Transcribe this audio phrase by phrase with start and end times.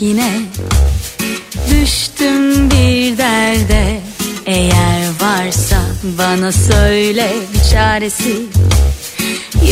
[0.00, 0.40] yine.
[1.70, 4.00] Düştüm bir derde.
[4.46, 5.76] Eğer varsa
[6.18, 8.42] bana söyle bir çaresi.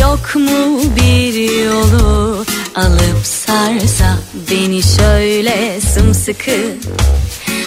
[0.00, 2.44] Yok mu bir yolu
[2.74, 4.18] alıp sarsa
[4.50, 6.76] beni şöyle sımsıkı?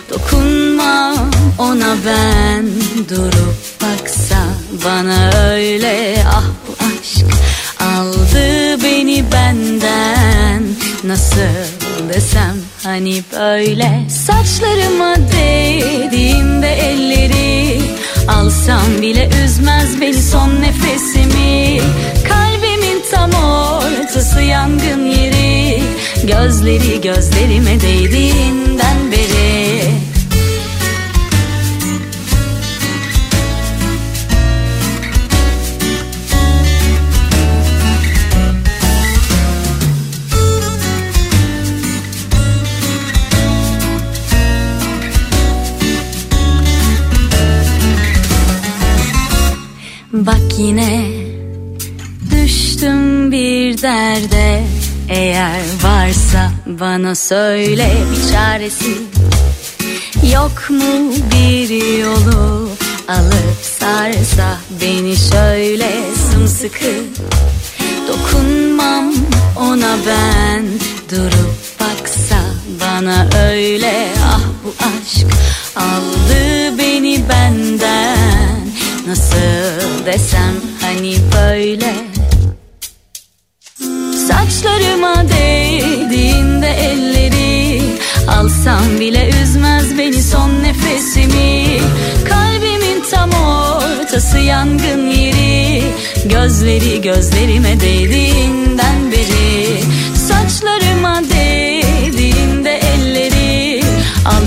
[0.09, 1.15] Dokunma
[1.57, 2.65] ona ben
[3.09, 4.43] durup baksa
[4.85, 6.17] bana öyle.
[6.29, 7.25] Ah bu aşk
[7.79, 10.14] aldı beni benden
[11.07, 17.81] nasıl desem hani böyle saçlarıma değdiğinde elleri
[18.27, 21.81] alsam bile üzmez beni son nefesimi.
[22.29, 25.83] Kalbimin tam ortası yangın yeri
[26.23, 29.64] gözleri gözlerime değdiğinden beri
[50.65, 51.05] yine
[52.31, 54.63] düştüm bir derde.
[55.09, 58.97] Eğer varsa bana söyle bir çaresi.
[60.33, 62.69] Yok mu bir yolu
[63.07, 65.91] alıp sarsa beni şöyle
[66.31, 66.93] sımsıkı.
[68.07, 69.13] Dokunmam
[69.55, 70.65] ona ben
[71.11, 72.39] durup baksa
[72.81, 74.07] bana öyle.
[74.25, 75.27] Ah bu aşk
[75.75, 78.24] aldı beni benden
[79.07, 81.93] nasıl desem hani böyle?
[84.27, 87.81] Saçlarıma değdiğinde elleri
[88.27, 91.79] Alsam bile üzmez beni son nefesimi.
[92.29, 95.83] Kalbimin tam ortası yangın yeri
[96.25, 99.79] Gözleri gözlerime değdiğinden beri.
[100.15, 101.34] Saçlarıma değdiğinde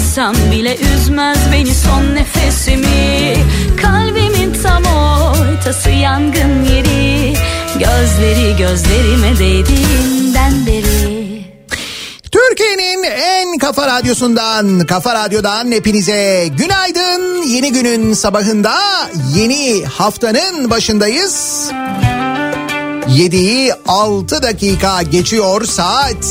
[0.08, 3.36] Alsam bile üzmez beni son nefesimi
[3.82, 7.34] Kalbimin tam ortası yangın yeri
[7.78, 11.44] Gözleri gözlerime değdiğinden beri
[12.32, 17.42] Türkiye'nin en kafa radyosundan, kafa radyodan hepinize günaydın.
[17.42, 18.74] Yeni günün sabahında,
[19.34, 21.68] yeni haftanın başındayız.
[23.08, 26.24] 7'yi 6 dakika geçiyor saat.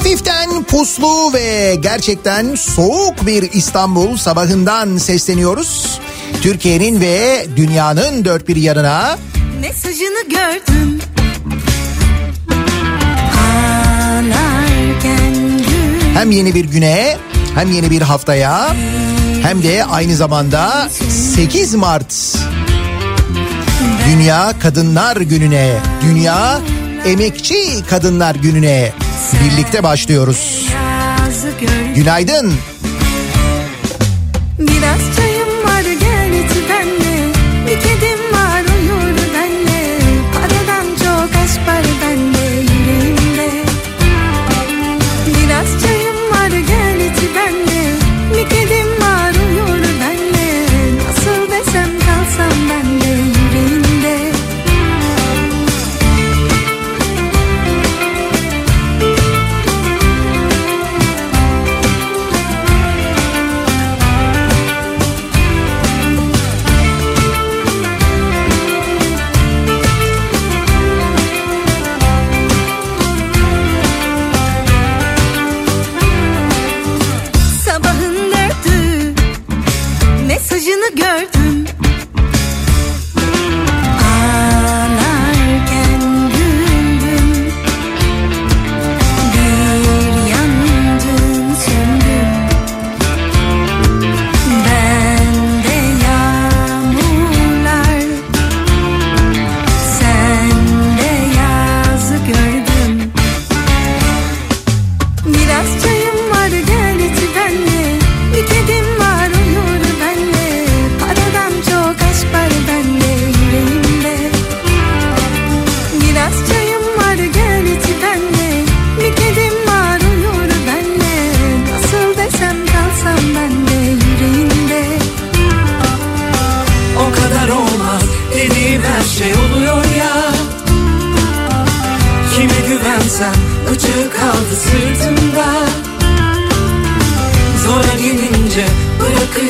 [0.00, 6.00] Hafiften puslu ve gerçekten soğuk bir İstanbul sabahından sesleniyoruz.
[6.42, 9.18] Türkiye'nin ve dünyanın dört bir yanına.
[9.60, 11.00] Mesajını gördüm.
[16.14, 17.16] Hem yeni bir güne
[17.54, 18.76] hem yeni bir haftaya
[19.42, 20.88] hem de aynı zamanda
[21.34, 22.36] 8 Mart.
[24.08, 26.60] Dünya Kadınlar Günü'ne, Dünya
[27.04, 28.92] Emekçi Kadınlar Günü'ne
[29.44, 30.68] birlikte başlıyoruz.
[31.94, 32.52] Günaydın.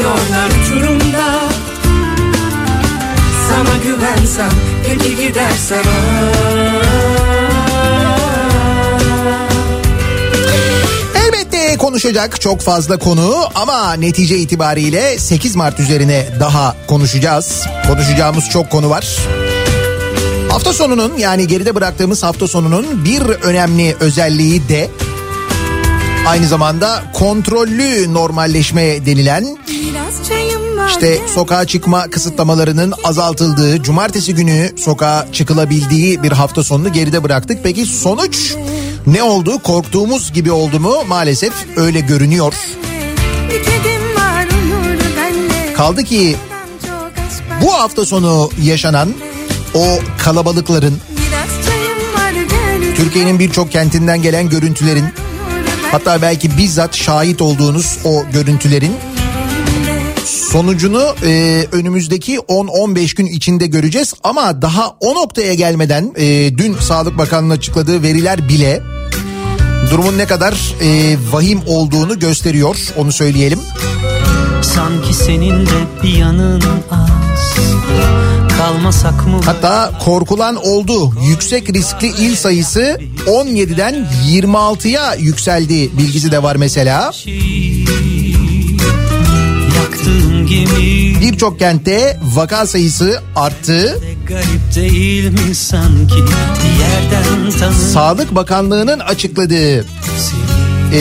[0.00, 1.40] Bırakıyorlar uçurumda
[3.48, 4.50] Sana güvensem
[4.86, 6.80] peki gidersem ah.
[11.78, 17.62] konuşacak çok fazla konu ama netice itibariyle 8 Mart üzerine daha konuşacağız.
[17.86, 19.16] Konuşacağımız çok konu var.
[20.48, 24.90] Hafta sonunun yani geride bıraktığımız hafta sonunun bir önemli özelliği de
[26.26, 29.58] aynı zamanda kontrollü normalleşme denilen
[30.88, 37.58] işte sokağa çıkma kısıtlamalarının azaltıldığı, cumartesi günü sokağa çıkılabildiği bir hafta sonunu geride bıraktık.
[37.62, 38.54] Peki sonuç
[39.06, 39.58] ne oldu?
[39.62, 40.94] Korktuğumuz gibi oldu mu?
[41.08, 42.54] Maalesef öyle görünüyor.
[45.76, 46.36] Kaldı ki
[47.62, 49.14] bu hafta sonu yaşanan
[49.74, 50.98] o kalabalıkların,
[52.96, 55.04] Türkiye'nin birçok kentinden gelen görüntülerin,
[55.92, 58.92] hatta belki bizzat şahit olduğunuz o görüntülerin
[60.52, 64.14] sonucunu e, önümüzdeki 10-15 gün içinde göreceğiz.
[64.24, 68.80] Ama daha o noktaya gelmeden e, dün Sağlık Bakanlığı açıkladığı veriler bile
[69.90, 72.76] durumun ne kadar e, vahim olduğunu gösteriyor.
[72.96, 73.58] Onu söyleyelim.
[74.62, 77.56] Sanki senin de bir yanın az
[78.58, 81.12] Kalmasak mı Hatta korkulan oldu.
[81.28, 87.12] Yüksek riskli il sayısı 17'den 26'ya yükseldi bilgisi de var mesela.
[87.24, 88.19] Gemi
[91.20, 94.00] Birçok kentte vaka sayısı arttı.
[97.92, 99.86] Sağlık Bakanlığı'nın açıkladığı
[100.94, 101.00] e,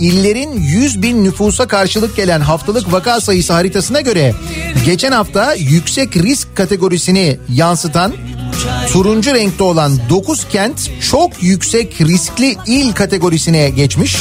[0.00, 4.34] illerin 100 bin nüfusa karşılık gelen haftalık vaka sayısı haritasına göre
[4.84, 8.12] geçen hafta yüksek risk kategorisini yansıtan
[8.92, 14.16] turuncu renkte olan 9 kent çok yüksek riskli il kategorisine geçmiş.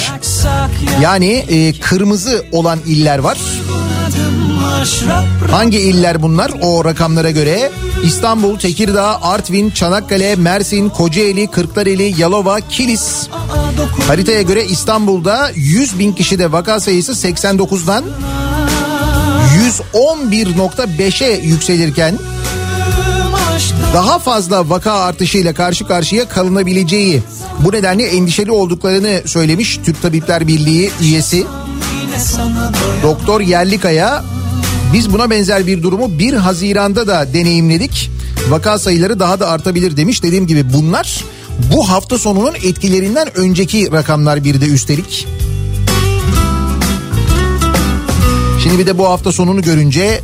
[1.01, 3.37] Yani e, kırmızı olan iller var.
[5.51, 7.71] Hangi iller bunlar o rakamlara göre?
[8.03, 13.27] İstanbul, Tekirdağ, Artvin, Çanakkale, Mersin, Kocaeli, Kırklareli, Yalova, Kilis.
[14.07, 18.03] Haritaya göre İstanbul'da 100 bin kişide vaka sayısı 89'dan
[19.91, 22.17] 111.5'e yükselirken
[23.93, 27.23] daha fazla vaka artışıyla karşı karşıya kalınabileceği
[27.59, 31.45] bu nedenle endişeli olduklarını söylemiş Türk Tabipler Birliği üyesi
[33.03, 34.23] Doktor Yerlikaya
[34.95, 38.11] biz buna benzer bir durumu 1 Haziran'da da deneyimledik.
[38.49, 40.23] Vaka sayıları daha da artabilir demiş.
[40.23, 41.23] Dediğim gibi bunlar
[41.73, 45.27] bu hafta sonunun etkilerinden önceki rakamlar bir de üstelik.
[48.63, 50.21] Şimdi bir de bu hafta sonunu görünce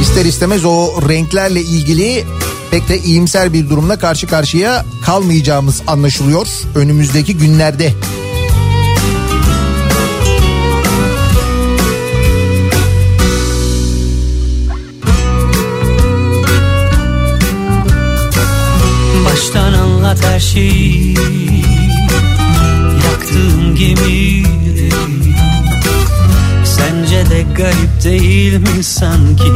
[0.00, 2.24] ister istemez o renklerle ilgili
[2.70, 7.92] pek de iyimser bir durumla karşı karşıya kalmayacağımız anlaşılıyor önümüzdeki günlerde.
[20.44, 21.14] Şeyi
[23.04, 24.90] Yaktığım gemileri.
[26.64, 29.48] Sence de garip değil mi sanki?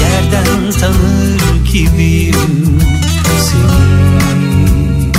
[0.00, 2.80] Yerden tanır gibiyim
[3.40, 5.12] seni.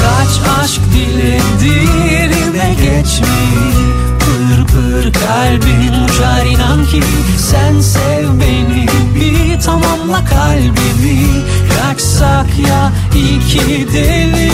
[0.00, 3.76] Kaç aşk diledir ve geçmiş?
[4.18, 7.02] Pır pır kalbim uçar inan ki
[7.38, 11.44] Sen sev beni bir tamamla kalbimi.
[11.78, 14.52] Yaksak ya iki deli.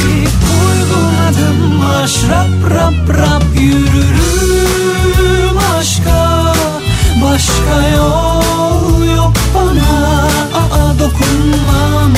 [0.59, 6.53] Uygun adım aşrap rap rap Yürürüm aşka.
[7.23, 9.93] Başka yol yok bana.
[10.61, 12.13] Aa, dokunmam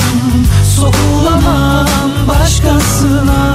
[0.75, 1.87] Sokulamam
[2.27, 3.54] başkasına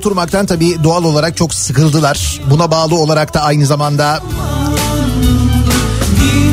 [0.00, 2.40] oturmaktan tabii doğal olarak çok sıkıldılar.
[2.50, 4.22] Buna bağlı olarak da aynı zamanda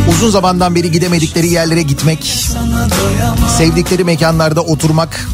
[0.10, 2.48] uzun zamandan beri gidemedikleri yerlere gitmek,
[3.58, 5.28] sevdikleri mekanlarda oturmak,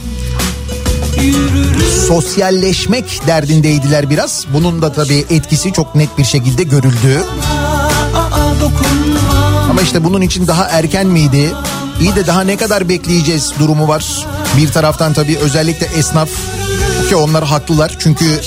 [2.07, 4.45] sosyalleşmek derdindeydiler biraz.
[4.53, 7.23] Bunun da tabii etkisi çok net bir şekilde görüldü.
[9.69, 11.51] Ama işte bunun için daha erken miydi?
[12.01, 14.25] İyi de daha ne kadar bekleyeceğiz durumu var.
[14.57, 16.29] Bir taraftan tabii özellikle esnaf
[17.09, 17.95] ki onlar haklılar.
[17.99, 18.41] Çünkü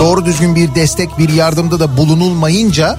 [0.00, 2.98] doğru düzgün bir destek, bir yardımda da bulunulmayınca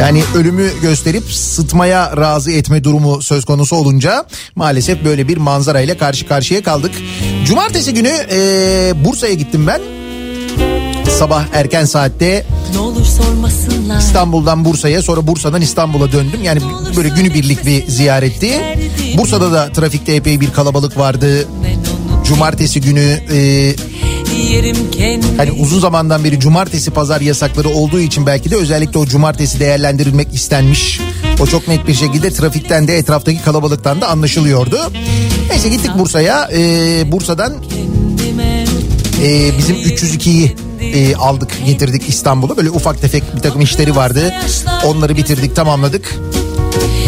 [0.00, 4.24] yani ölümü gösterip sıtmaya razı etme durumu söz konusu olunca
[4.56, 6.92] maalesef böyle bir manzarayla karşı karşıya kaldık.
[7.46, 9.97] Cumartesi günü eee, Bursa'ya gittim ben.
[11.18, 12.46] Sabah erken saatte.
[13.98, 16.40] İstanbul'dan Bursa'ya sonra Bursa'dan İstanbul'a döndüm.
[16.42, 16.60] Yani
[16.96, 18.78] böyle günübirlik bir ziyaretti.
[19.18, 21.48] Bursa'da da trafikte epey bir kalabalık vardı.
[22.24, 23.74] Cumartesi günü e,
[25.36, 30.34] Hani uzun zamandan beri cumartesi pazar yasakları olduğu için belki de özellikle o cumartesi değerlendirilmek
[30.34, 31.00] istenmiş.
[31.40, 34.78] O çok net bir şekilde trafikten de etraftaki kalabalıktan da anlaşılıyordu.
[35.50, 36.48] Neyse gittik Bursa'ya.
[36.52, 37.54] Ee, Bursa'dan
[39.22, 42.56] e, bizim 302'yi e, aldık getirdik İstanbul'a.
[42.56, 44.34] Böyle ufak tefek bir takım işleri vardı.
[44.84, 46.14] Onları bitirdik tamamladık.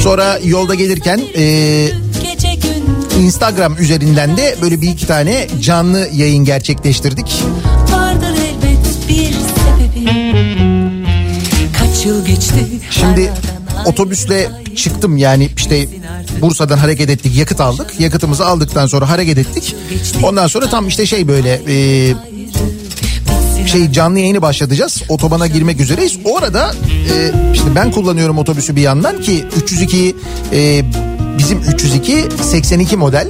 [0.00, 1.88] Sonra yolda gelirken e,
[3.20, 7.42] Instagram üzerinden de böyle bir iki tane canlı yayın gerçekleştirdik.
[12.90, 13.32] Şimdi
[13.86, 15.88] otobüsle çıktım yani işte
[16.40, 18.00] Bursa'dan hareket ettik yakıt aldık.
[18.00, 19.76] Yakıtımızı aldıktan sonra hareket ettik.
[20.22, 22.14] Ondan sonra tam işte şey böyle e,
[23.70, 25.02] şey canlı yayını başlatacağız.
[25.08, 26.18] Otobana girmek üzereyiz.
[26.24, 30.16] O arada e, işte ben kullanıyorum otobüsü bir yandan ki 302
[30.52, 30.82] e,
[31.38, 33.28] bizim 302 82 model.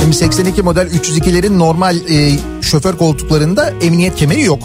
[0.00, 4.60] Şimdi 82 model 302'lerin normal e, şoför koltuklarında emniyet kemeri yok.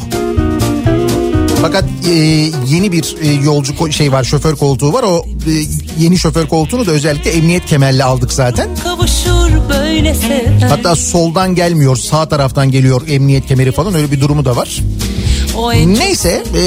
[1.62, 2.14] Fakat e,
[2.68, 5.04] yeni bir e, yolcu şey var şoför koltuğu var.
[5.04, 5.52] O e,
[6.00, 8.70] yeni şoför koltuğunu da özellikle emniyet kemerle aldık zaten.
[10.70, 14.82] Hatta soldan gelmiyor sağ taraftan geliyor emniyet kemeri falan öyle bir durumu da var.
[16.00, 16.62] Neyse e,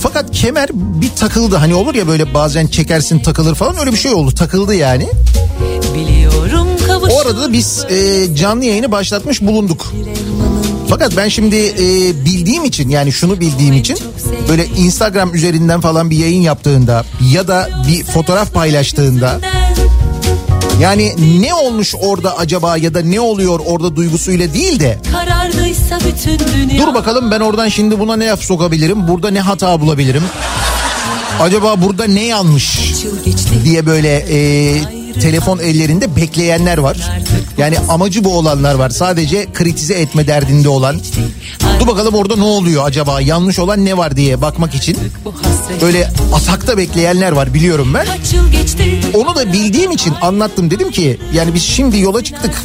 [0.00, 1.56] fakat kemer bir takıldı.
[1.56, 3.78] Hani olur ya böyle bazen çekersin takılır falan.
[3.78, 4.30] Öyle bir şey oldu.
[4.34, 5.08] Takıldı yani.
[7.12, 9.92] O arada da biz e, canlı yayını başlatmış bulunduk.
[10.88, 11.84] Fakat ben şimdi e,
[12.24, 13.98] bildiğim için yani şunu bildiğim için
[14.48, 19.40] böyle Instagram üzerinden falan bir yayın yaptığında ya da bir fotoğraf paylaştığında
[20.80, 26.38] yani ne olmuş orada acaba ya da ne oluyor orada duygusuyla değil de Karardıysa bütün
[26.38, 30.22] dünya dur bakalım ben oradan şimdi buna ne yap sokabilirim burada ne hata bulabilirim
[31.40, 32.80] acaba burada ne yanlış
[33.64, 36.96] diye böyle e, telefon ellerinde bekleyenler var.
[37.58, 38.90] Yani amacı bu olanlar var.
[38.90, 41.00] Sadece kritize etme derdinde olan.
[41.80, 43.20] Dur bakalım orada ne oluyor acaba?
[43.20, 44.98] Yanlış olan ne var diye bakmak için
[45.82, 48.06] böyle atakta bekleyenler var biliyorum ben.
[48.06, 52.62] Kaç yıl geçti Onu da bildiğim için anlattım dedim ki yani biz şimdi yola çıktık.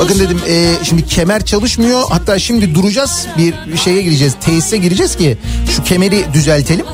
[0.00, 5.36] Bakın dedim e, şimdi kemer çalışmıyor hatta şimdi duracağız bir şeye gireceğiz tesise gireceğiz ki
[5.76, 6.86] şu kemeri düzeltelim.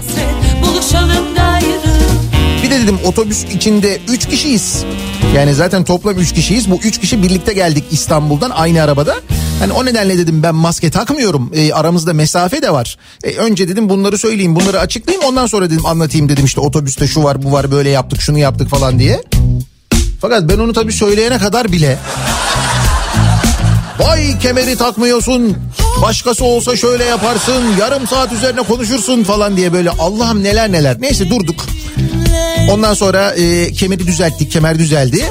[2.63, 4.85] Bir de dedim otobüs içinde 3 kişiyiz.
[5.37, 6.71] Yani zaten toplam 3 kişiyiz.
[6.71, 9.17] Bu 3 kişi birlikte geldik İstanbul'dan aynı arabada.
[9.63, 11.51] Hani o nedenle dedim ben maske takmıyorum.
[11.55, 12.97] E, aramızda mesafe de var.
[13.25, 15.27] E, önce dedim bunları söyleyeyim, bunları açıklayayım.
[15.27, 18.69] Ondan sonra dedim anlatayım dedim işte otobüste şu var, bu var, böyle yaptık, şunu yaptık
[18.69, 19.23] falan diye.
[20.21, 21.99] Fakat ben onu tabii söyleyene kadar bile
[23.99, 25.57] Vay kemeri takmıyorsun.
[26.03, 27.63] Başkası olsa şöyle yaparsın.
[27.81, 30.97] Yarım saat üzerine konuşursun falan diye böyle Allah'ım neler neler.
[31.01, 31.67] Neyse durduk.
[32.71, 34.53] Ondan sonra e, kemeri düzelttik.
[34.53, 35.25] Kemer düzeldi.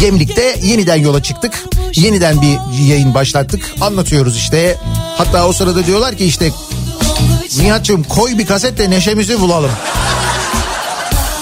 [0.00, 1.64] Gemlik'te yeniden yola çıktık.
[1.94, 3.74] Yeniden bir yayın başlattık.
[3.80, 4.76] Anlatıyoruz işte.
[5.16, 6.50] Hatta o sırada diyorlar ki işte
[7.58, 9.70] Nihat'cığım koy bir kaset de neşemizi bulalım.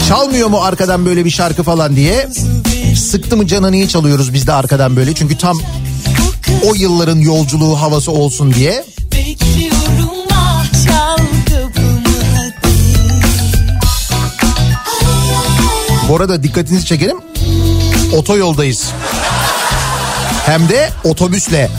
[0.09, 2.29] Çalmıyor mu arkadan böyle bir şarkı falan diye.
[2.97, 5.15] Sıktı mı canını iyi çalıyoruz biz de arkadan böyle.
[5.15, 5.59] Çünkü tam
[6.67, 8.85] o yılların yolculuğu havası olsun diye.
[9.13, 10.65] Bekliyorum ah
[16.09, 17.17] Bu arada dikkatinizi çekelim.
[18.17, 18.91] Otoyoldayız.
[20.51, 21.71] Hem de otobüsle.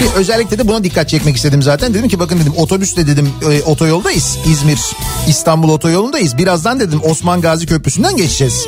[0.00, 1.94] Bir özellikle de buna dikkat çekmek istedim zaten.
[1.94, 4.38] Dedim ki bakın dedim otobüsle dedim e, otoyoldayız.
[4.46, 4.78] İzmir
[5.28, 6.38] İstanbul otoyolundayız.
[6.38, 8.66] Birazdan dedim Osman Gazi Köprüsü'nden geçeceğiz.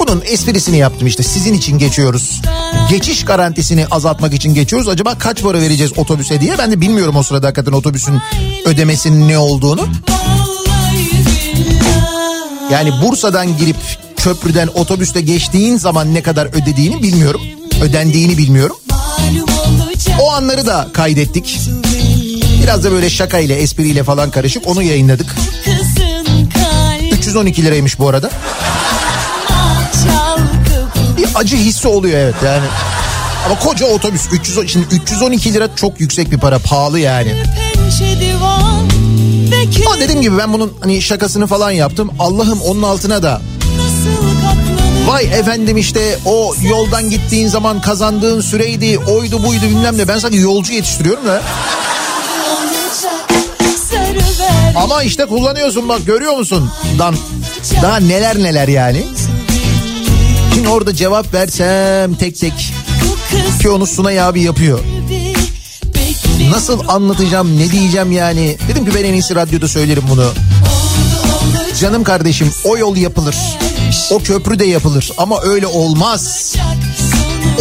[0.00, 2.42] Bunun esprisini yaptım işte sizin için geçiyoruz.
[2.90, 4.88] Geçiş garantisini azaltmak için geçiyoruz.
[4.88, 8.18] Acaba kaç para vereceğiz otobüse diye ben de bilmiyorum o sırada hakikaten otobüsün
[8.64, 9.80] ödemesinin ne olduğunu.
[9.80, 10.31] Billah
[12.72, 13.76] Yani Bursa'dan girip
[14.16, 17.40] köprüden otobüste geçtiğin zaman ne kadar ödediğini bilmiyorum.
[17.82, 18.76] Ödendiğini bilmiyorum.
[20.20, 21.60] O anları da kaydettik.
[22.62, 25.34] Biraz da böyle şakayla espriyle falan karışık onu yayınladık.
[25.64, 28.30] kızın kalbi 312 liraymış bu arada.
[31.16, 32.66] Bir acı hissi oluyor evet yani.
[33.46, 37.42] Ama koca otobüs 300 şimdi 312 lira çok yüksek bir para pahalı yani.
[39.86, 42.10] Ama dediğim gibi ben bunun hani şakasını falan yaptım.
[42.18, 43.40] Allah'ım onun altına da
[45.06, 50.08] vay efendim işte o yoldan gittiğin zaman kazandığın süreydi oydu buydu bilmem ne.
[50.08, 51.42] Ben sanki yolcu yetiştiriyorum da.
[54.76, 56.70] Ama işte kullanıyorsun bak görüyor musun?
[56.98, 57.14] Dan
[57.82, 59.04] daha neler neler yani.
[60.54, 62.72] Şimdi orada cevap versem tek tek
[63.62, 64.78] ki onu Sunay abi yapıyor.
[66.52, 68.56] Nasıl anlatacağım ne diyeceğim yani.
[68.68, 70.32] Dedim ki ben en iyisi radyoda söylerim bunu.
[71.80, 73.36] Canım kardeşim o yol yapılır.
[74.10, 76.54] O köprü de yapılır ama öyle olmaz.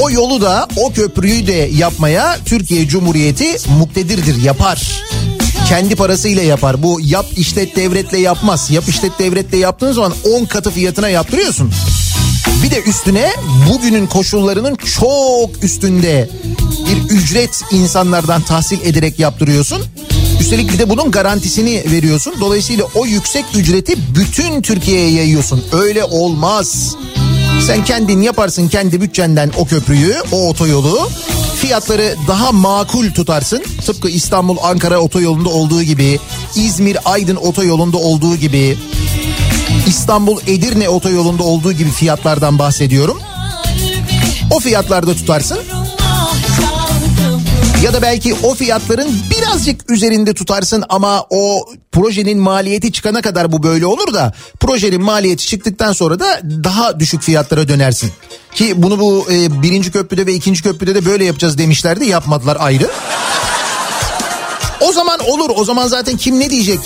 [0.02, 5.04] O yolu da o köprüyü de yapmaya Türkiye Cumhuriyeti muktedirdir yapar.
[5.70, 6.84] Kendi parasıyla yapar.
[6.84, 8.72] Bu yap işlet devletle yapmaz.
[8.72, 11.72] Yap işlet devletle yaptığın zaman 10 katı fiyatına yaptırıyorsun.
[12.64, 13.34] Bir de üstüne
[13.70, 16.30] bugünün koşullarının çok üstünde
[16.88, 19.82] bir ücret insanlardan tahsil ederek yaptırıyorsun.
[20.40, 22.34] Üstelik bir de bunun garantisini veriyorsun.
[22.42, 25.64] Dolayısıyla o yüksek ücreti bütün Türkiye'ye yayıyorsun.
[25.72, 26.96] Öyle olmaz.
[27.68, 31.10] Sen kendin yaparsın kendi bütçenden o köprüyü, o otoyolu.
[31.56, 33.64] Fiyatları daha makul tutarsın.
[33.86, 36.20] Tıpkı İstanbul Ankara otoyolunda olduğu gibi,
[36.56, 38.78] İzmir Aydın otoyolunda olduğu gibi,
[39.88, 43.20] İstanbul Edirne otoyolunda olduğu gibi fiyatlardan bahsediyorum.
[44.52, 45.60] O fiyatlarda tutarsın.
[47.84, 53.64] Ya da belki o fiyatların birazcık üzerinde tutarsın ama o projenin maliyeti çıkana kadar bu
[53.64, 58.12] böyle olur da projenin maliyeti çıktıktan sonra da daha düşük fiyatlara dönersin.
[58.56, 62.90] Ki bunu bu e, birinci köprüde ve ikinci köprüde de böyle yapacağız demişlerdi yapmadılar ayrı.
[64.82, 66.80] O zaman olur o zaman zaten kim ne diyecek?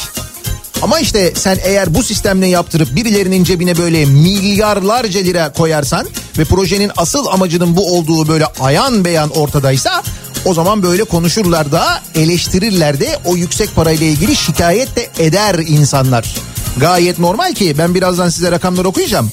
[0.82, 6.91] Ama işte sen eğer bu sistemle yaptırıp birilerinin cebine böyle milyarlarca lira koyarsan ve projenin
[6.98, 10.03] asıl amacının bu olduğu böyle ayan beyan ortadaysa
[10.46, 16.36] o zaman böyle konuşurlar da eleştirirler de o yüksek parayla ilgili şikayet de eder insanlar.
[16.77, 19.32] Gayet normal ki ben birazdan size rakamlar okuyacağım.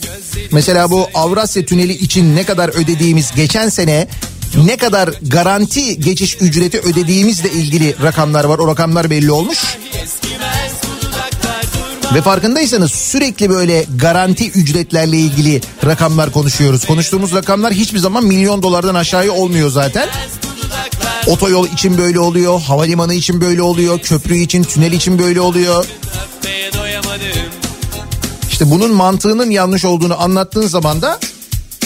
[0.53, 4.09] Mesela bu Avrasya Tüneli için ne kadar ödediğimiz geçen sene
[4.65, 8.59] ne kadar garanti geçiş ücreti ödediğimizle ilgili rakamlar var.
[8.59, 9.79] O rakamlar belli olmuş.
[12.15, 16.85] Ve farkındaysanız sürekli böyle garanti ücretlerle ilgili rakamlar konuşuyoruz.
[16.85, 20.09] Konuştuğumuz rakamlar hiçbir zaman milyon dolardan aşağıya olmuyor zaten.
[21.27, 25.87] Otoyol için böyle oluyor, havalimanı için böyle oluyor, köprü için, tünel için böyle oluyor.
[28.49, 31.19] İşte bunun mantığının yanlış olduğunu anlattığın zaman da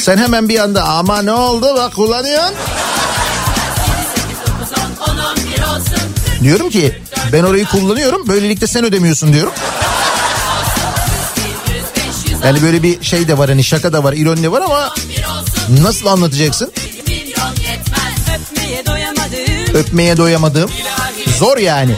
[0.00, 2.54] sen hemen bir anda ama ne oldu bak kullanıyorsun.
[6.42, 6.98] Diyorum ki
[7.32, 9.52] ben orayı kullanıyorum böylelikle sen ödemiyorsun diyorum.
[12.44, 14.94] Yani böyle bir şey de var hani şaka da var ironi de var ama
[15.82, 16.72] nasıl anlatacaksın?
[19.74, 20.70] Öpmeye doyamadım.
[21.38, 21.94] Zor yani.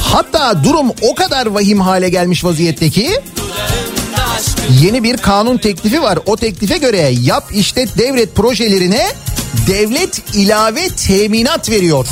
[0.00, 2.44] Hatta durum o kadar vahim hale gelmiş
[3.36, 6.18] dudağında aşkını yeni bir kanun teklifi var.
[6.26, 9.06] O teklife göre yap işlet devlet projelerine
[9.66, 12.06] devlet ilave teminat veriyor.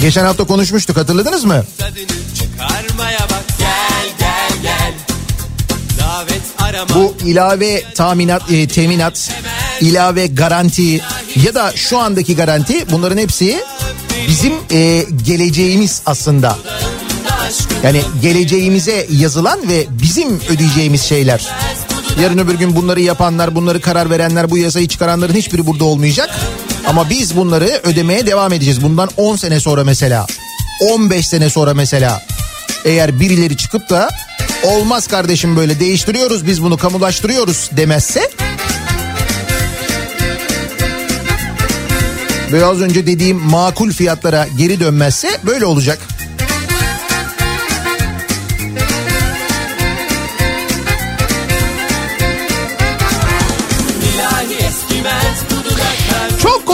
[0.00, 1.64] Geçen hafta konuşmuştuk hatırladınız mı?
[3.30, 4.94] bak Gel gel gel
[6.94, 9.30] Bu ilave taminat, e, teminat,
[9.80, 11.00] ilave garanti
[11.44, 13.64] ya da şu andaki garanti bunların hepsi
[14.28, 16.58] bizim e, geleceğimiz aslında.
[17.82, 21.46] Yani geleceğimize yazılan ve bizim ödeyeceğimiz şeyler.
[22.22, 26.30] Yarın öbür gün bunları yapanlar, bunları karar verenler, bu yasayı çıkaranların hiçbiri burada olmayacak.
[26.86, 28.82] Ama biz bunları ödemeye devam edeceğiz.
[28.82, 30.26] Bundan 10 sene sonra mesela,
[30.80, 32.22] 15 sene sonra mesela
[32.84, 34.08] eğer birileri çıkıp da
[34.64, 38.30] olmaz kardeşim böyle değiştiriyoruz biz bunu kamulaştırıyoruz demezse
[42.52, 45.98] ve az önce dediğim makul fiyatlara geri dönmezse böyle olacak.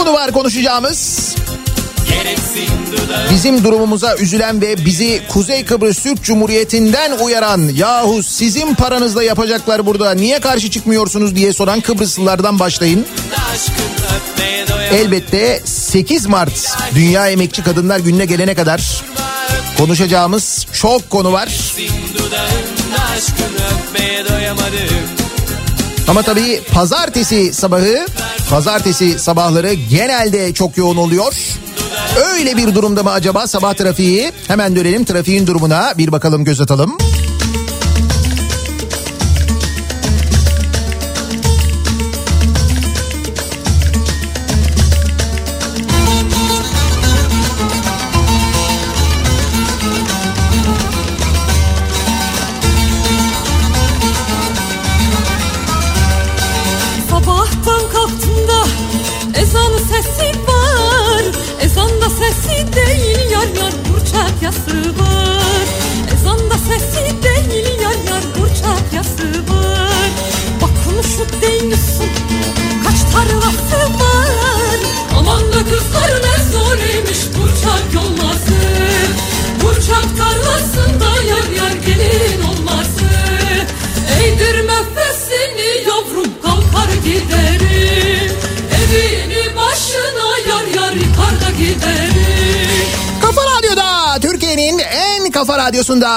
[0.05, 1.35] Konu var konuşacağımız.
[3.31, 10.11] Bizim durumumuza üzülen ve bizi Kuzey Kıbrıs Türk Cumhuriyeti'nden uyaran yahu sizin paranızla yapacaklar burada
[10.11, 13.05] niye karşı çıkmıyorsunuz diye soran Kıbrıslılardan başlayın.
[14.91, 19.03] Elbette 8 Mart Dünya Emekçi Kadınlar Günü'ne gelene kadar
[19.77, 21.49] konuşacağımız çok konu var.
[23.15, 25.24] Aşkını öpmeye doyamadım
[26.07, 28.05] Ama tabii pazartesi sabahı,
[28.49, 31.35] pazartesi sabahları genelde çok yoğun oluyor.
[32.33, 34.31] Öyle bir durumda mı acaba sabah trafiği?
[34.47, 36.97] Hemen dönelim trafiğin durumuna bir bakalım göz atalım.
[36.97, 37.24] Sabahtan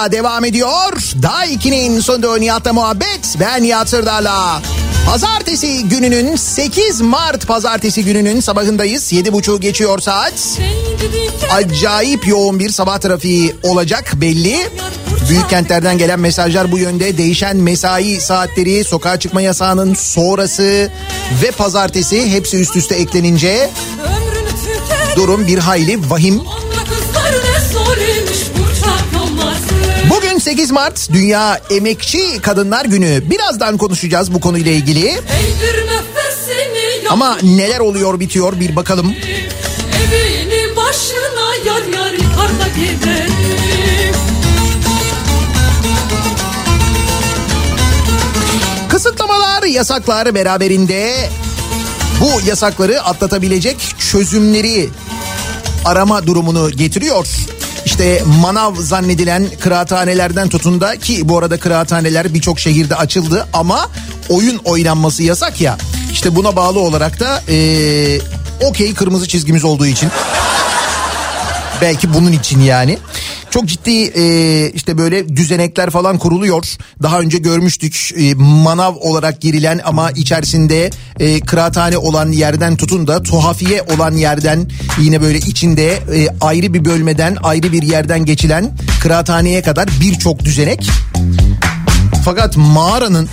[0.07, 0.93] Devam ediyor.
[1.23, 3.37] Daha 2'nin sonunda Nihat'la muhabbet.
[3.41, 4.63] Ben Nihat Sırdar'la.
[5.07, 9.13] Pazartesi gününün 8 Mart pazartesi gününün sabahındayız.
[9.13, 10.59] 7.30 geçiyor saat.
[11.53, 14.57] Acayip yoğun bir sabah trafiği olacak belli.
[15.29, 17.19] Büyük kentlerden gelen mesajlar bu yönde.
[17.19, 20.91] Değişen mesai saatleri, sokağa çıkma yasağının sonrası
[21.43, 23.71] ve pazartesi hepsi üst üste eklenince
[25.17, 26.41] durum bir hayli vahim.
[30.49, 33.31] Bugün 8 Mart Dünya Emekçi Kadınlar Günü.
[33.31, 35.21] Birazdan konuşacağız bu konuyla ilgili.
[37.11, 39.15] Ama neler oluyor bitiyor bir bakalım.
[39.93, 43.33] Evini başına yar yar yıkar da giderim.
[48.89, 51.15] Kısıtlamalar, yasaklar beraberinde
[52.21, 54.89] bu yasakları atlatabilecek çözümleri
[55.85, 57.27] arama durumunu getiriyor.
[57.85, 63.91] İşte manav zannedilen kıraathanelerden tutun da ki bu arada kıraathaneler birçok şehirde açıldı ama
[64.29, 65.79] oyun oynanması yasak ya.
[66.13, 68.19] İşte buna bağlı olarak da ee,
[68.61, 70.11] okey kırmızı çizgimiz olduğu için.
[71.81, 72.99] Belki bunun için yani.
[73.51, 76.65] Çok ciddi e, işte böyle düzenekler falan kuruluyor.
[77.03, 83.23] Daha önce görmüştük e, manav olarak girilen ama içerisinde e, kıraathane olan yerden tutun da
[83.23, 89.63] tuhafiye olan yerden yine böyle içinde e, ayrı bir bölmeden ayrı bir yerden geçilen kıraathaneye
[89.63, 90.91] kadar birçok düzenek.
[92.25, 93.29] Fakat mağaranın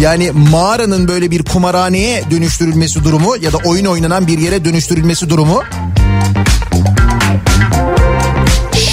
[0.00, 5.62] yani mağaranın böyle bir kumarhaneye dönüştürülmesi durumu ya da oyun oynanan bir yere dönüştürülmesi durumu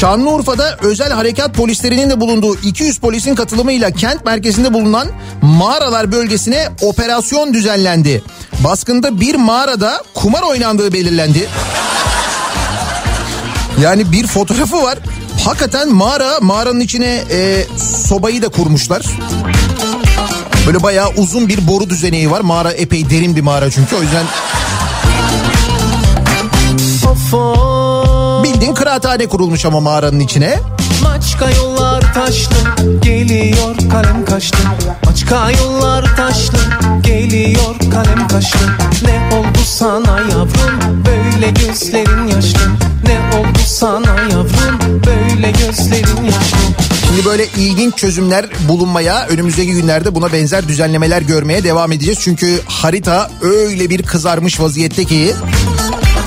[0.04, 5.08] Şanlıurfa'da özel harekat polislerinin de bulunduğu 200 polisin katılımıyla kent merkezinde bulunan
[5.42, 8.24] mağaralar bölgesine operasyon düzenlendi.
[8.63, 11.50] Baskında bir mağarada kumar oynandığı belirlendi.
[13.82, 15.00] Yani bir fotoğrafı var.
[15.46, 17.66] Hakikaten mağara, mağaranın içine e,
[18.08, 19.06] sobayı da kurmuşlar.
[20.68, 22.42] Böyle bayağı uzun bir boru düzeneği var.
[22.42, 24.26] Mağara epey derin bir mağara çünkü o yüzden...
[28.63, 30.60] Bildiğin kıraathane kurulmuş ama mağaranın içine.
[31.04, 32.56] Maçka yollar taşlı
[33.02, 34.58] geliyor kalem kaşlı
[35.06, 36.58] Maçka yollar taşlı
[37.04, 38.60] geliyor kalem kaşlı
[39.04, 42.60] Ne oldu sana yavrum böyle gözlerin yaşlı
[43.08, 46.58] Ne oldu sana yavrum böyle gözlerin yaşlı
[47.08, 52.19] Şimdi böyle ilginç çözümler bulunmaya önümüzdeki günlerde buna benzer düzenlemeler görmeye devam edeceğiz.
[52.21, 55.34] Çünkü harita öyle bir kızarmış vaziyette ki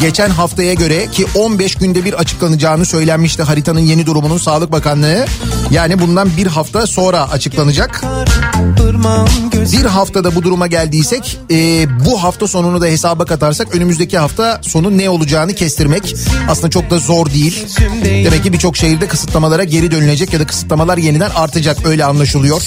[0.00, 5.24] geçen haftaya göre ki 15 günde bir açıklanacağını söylenmişti haritanın yeni durumunun Sağlık Bakanlığı.
[5.70, 8.04] Yani bundan bir hafta sonra açıklanacak.
[9.72, 14.98] Bir haftada bu duruma geldiysek e, bu hafta sonunu da hesaba katarsak önümüzdeki hafta sonu
[14.98, 16.16] ne olacağını kestirmek
[16.48, 17.66] aslında çok da zor değil.
[18.04, 22.62] Demek ki birçok şehirde kısıtlamalara geri dönülecek ya da kısıtlamalar yeniden artacak öyle anlaşılıyor.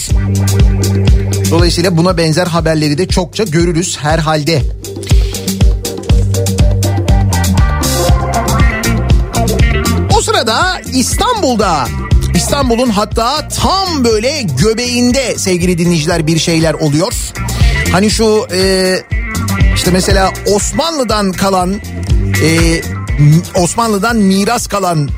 [1.52, 4.64] Dolayısıyla buna benzer haberleri de çokça görürüz herhalde.
[10.50, 11.88] O sırada İstanbul'da
[12.36, 17.14] İstanbul'un hatta tam böyle göbeğinde sevgili dinleyiciler bir şeyler oluyor.
[17.92, 18.96] Hani şu e,
[19.76, 21.74] işte mesela Osmanlı'dan kalan
[22.44, 22.82] e,
[23.56, 25.10] Osmanlı'dan miras kalan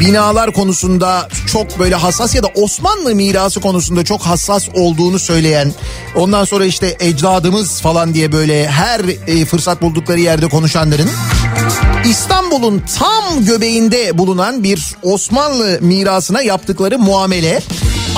[0.00, 5.74] binalar konusunda çok böyle hassas ya da Osmanlı mirası konusunda çok hassas olduğunu söyleyen
[6.16, 11.10] ondan sonra işte ecdadımız falan diye böyle her e, fırsat buldukları yerde konuşanların
[12.04, 17.62] İstanbul'un tam göbeğinde bulunan bir Osmanlı mirasına yaptıkları muamele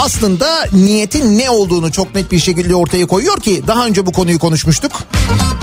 [0.04, 4.38] aslında niyetin ne olduğunu çok net bir şekilde ortaya koyuyor ki daha önce bu konuyu
[4.38, 4.92] konuşmuştuk.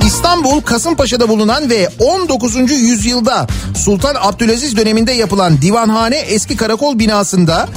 [0.06, 2.56] İstanbul Kasımpaşa'da bulunan ve 19.
[2.72, 3.48] yüzyılda
[3.78, 7.70] Sultan Abdülaziz döneminde yapılan divanhane eski karakol binasında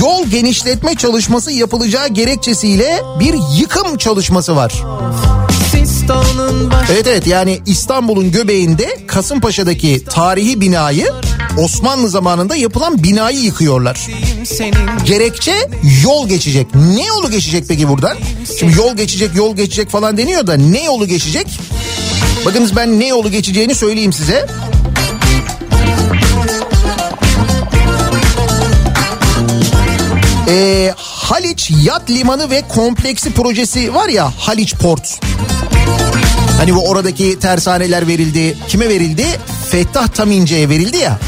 [0.00, 4.72] yol genişletme çalışması yapılacağı gerekçesiyle bir yıkım çalışması var.
[6.92, 11.06] Evet evet yani İstanbul'un göbeğinde Kasımpaşa'daki tarihi binayı
[11.58, 14.06] Osmanlı zamanında yapılan binayı yıkıyorlar.
[15.04, 15.54] Gerekçe
[16.04, 16.66] yol geçecek.
[16.74, 18.16] Ne yolu geçecek peki buradan?
[18.58, 21.46] Şimdi yol geçecek yol geçecek falan deniyor da ne yolu geçecek?
[22.46, 24.46] Bakınız ben ne yolu geçeceğini söyleyeyim size.
[30.48, 35.20] Ee, Haliç Yat Limanı ve Kompleksi projesi var ya Haliç Port.
[36.58, 38.56] Hani bu oradaki tersaneler verildi.
[38.68, 39.24] Kime verildi?
[39.70, 41.18] Fettah Tamince'ye verildi ya.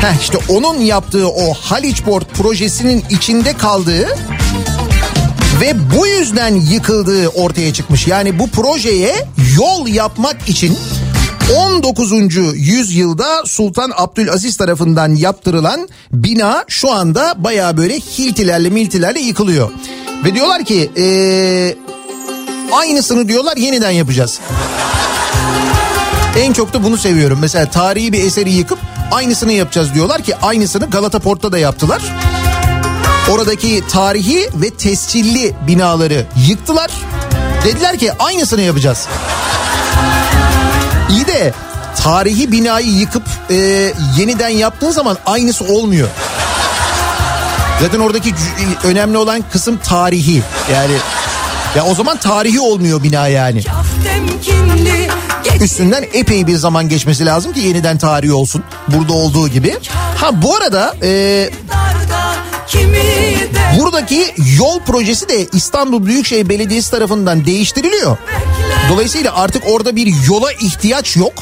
[0.00, 4.08] Heh işte onun yaptığı o Haliç Port projesinin içinde kaldığı
[5.60, 8.06] ve bu yüzden yıkıldığı ortaya çıkmış.
[8.06, 9.14] Yani bu projeye
[9.58, 10.78] yol yapmak için
[11.56, 12.12] 19.
[12.54, 19.70] yüzyılda Sultan Abdülaziz tarafından yaptırılan bina şu anda baya böyle hiltilerle miltilerle yıkılıyor.
[20.24, 21.74] Ve diyorlar ki ee,
[22.72, 24.40] aynısını diyorlar yeniden yapacağız.
[26.40, 27.38] En çok da bunu seviyorum.
[27.40, 28.78] Mesela tarihi bir eseri yıkıp
[29.10, 32.02] aynısını yapacağız diyorlar ki aynısını Galata Port'ta da yaptılar.
[33.30, 36.90] Oradaki tarihi ve tescilli binaları yıktılar.
[37.64, 39.06] Dediler ki aynısını yapacağız.
[41.10, 41.54] İyi de
[41.96, 43.54] tarihi binayı yıkıp e,
[44.18, 46.08] yeniden yaptığın zaman aynısı olmuyor.
[47.80, 48.34] Zaten oradaki
[48.84, 50.42] önemli olan kısım tarihi.
[50.72, 50.94] Yani
[51.76, 53.62] ya o zaman tarihi olmuyor bina yani.
[53.80, 55.09] Af temkinli geç
[55.60, 58.64] Üstünden epey bir zaman geçmesi lazım ki yeniden tarihi olsun.
[58.88, 59.76] Burada olduğu gibi.
[60.16, 61.50] Ha bu arada e,
[63.78, 68.16] buradaki yol projesi de İstanbul Büyükşehir Belediyesi tarafından değiştiriliyor.
[68.92, 71.32] Dolayısıyla artık orada bir yola ihtiyaç yok.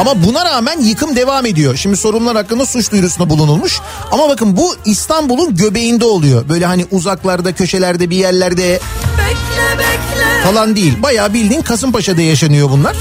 [0.00, 1.76] Ama buna rağmen yıkım devam ediyor.
[1.76, 3.80] Şimdi sorunlar hakkında suç duyurusunda bulunulmuş.
[4.12, 6.48] Ama bakın bu İstanbul'un göbeğinde oluyor.
[6.48, 8.80] Böyle hani uzaklarda, köşelerde, bir yerlerde
[9.18, 11.02] bekle bekle falan değil.
[11.02, 12.96] Bayağı bildiğin Kasımpaşa'da yaşanıyor bunlar.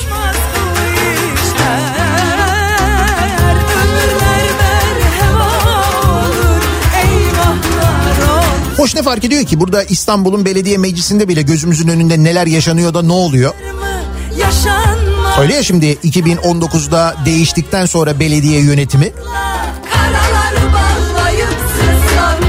[8.80, 13.02] Hoş ne fark ediyor ki burada İstanbul'un belediye meclisinde bile gözümüzün önünde neler yaşanıyor da
[13.02, 13.54] ne oluyor?
[15.42, 19.12] Öyle ya şimdi 2019'da değiştikten sonra belediye yönetimi.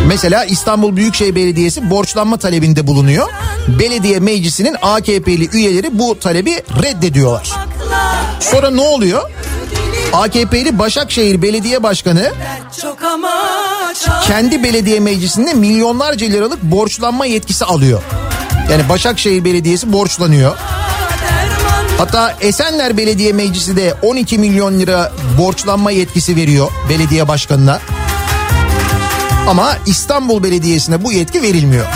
[0.07, 3.29] Mesela İstanbul Büyükşehir Belediyesi borçlanma talebinde bulunuyor.
[3.79, 7.51] Belediye meclisinin AKP'li üyeleri bu talebi reddediyorlar.
[8.41, 9.31] Sonra ne oluyor?
[10.13, 12.33] AKP'li Başakşehir Belediye Başkanı
[14.27, 18.03] kendi belediye meclisinde milyonlarca liralık borçlanma yetkisi alıyor.
[18.71, 20.57] Yani Başakşehir Belediyesi borçlanıyor.
[21.99, 27.81] Hatta Esenler Belediye Meclisi de 12 milyon lira borçlanma yetkisi veriyor belediye başkanına.
[29.49, 31.87] Ama İstanbul Belediyesi'ne bu yetki verilmiyor.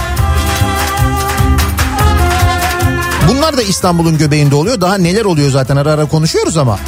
[3.28, 4.80] Bunlar da İstanbul'un göbeğinde oluyor.
[4.80, 6.78] Daha neler oluyor zaten ara ara konuşuyoruz ama.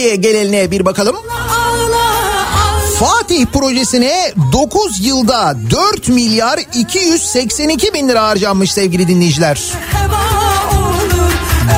[0.00, 1.16] Türkiye'ye geleline bir bakalım.
[2.98, 9.60] Fatih projesine 9 yılda 4 milyar 282 bin lira harcanmış sevgili dinleyiciler.
[9.92, 11.30] heva olur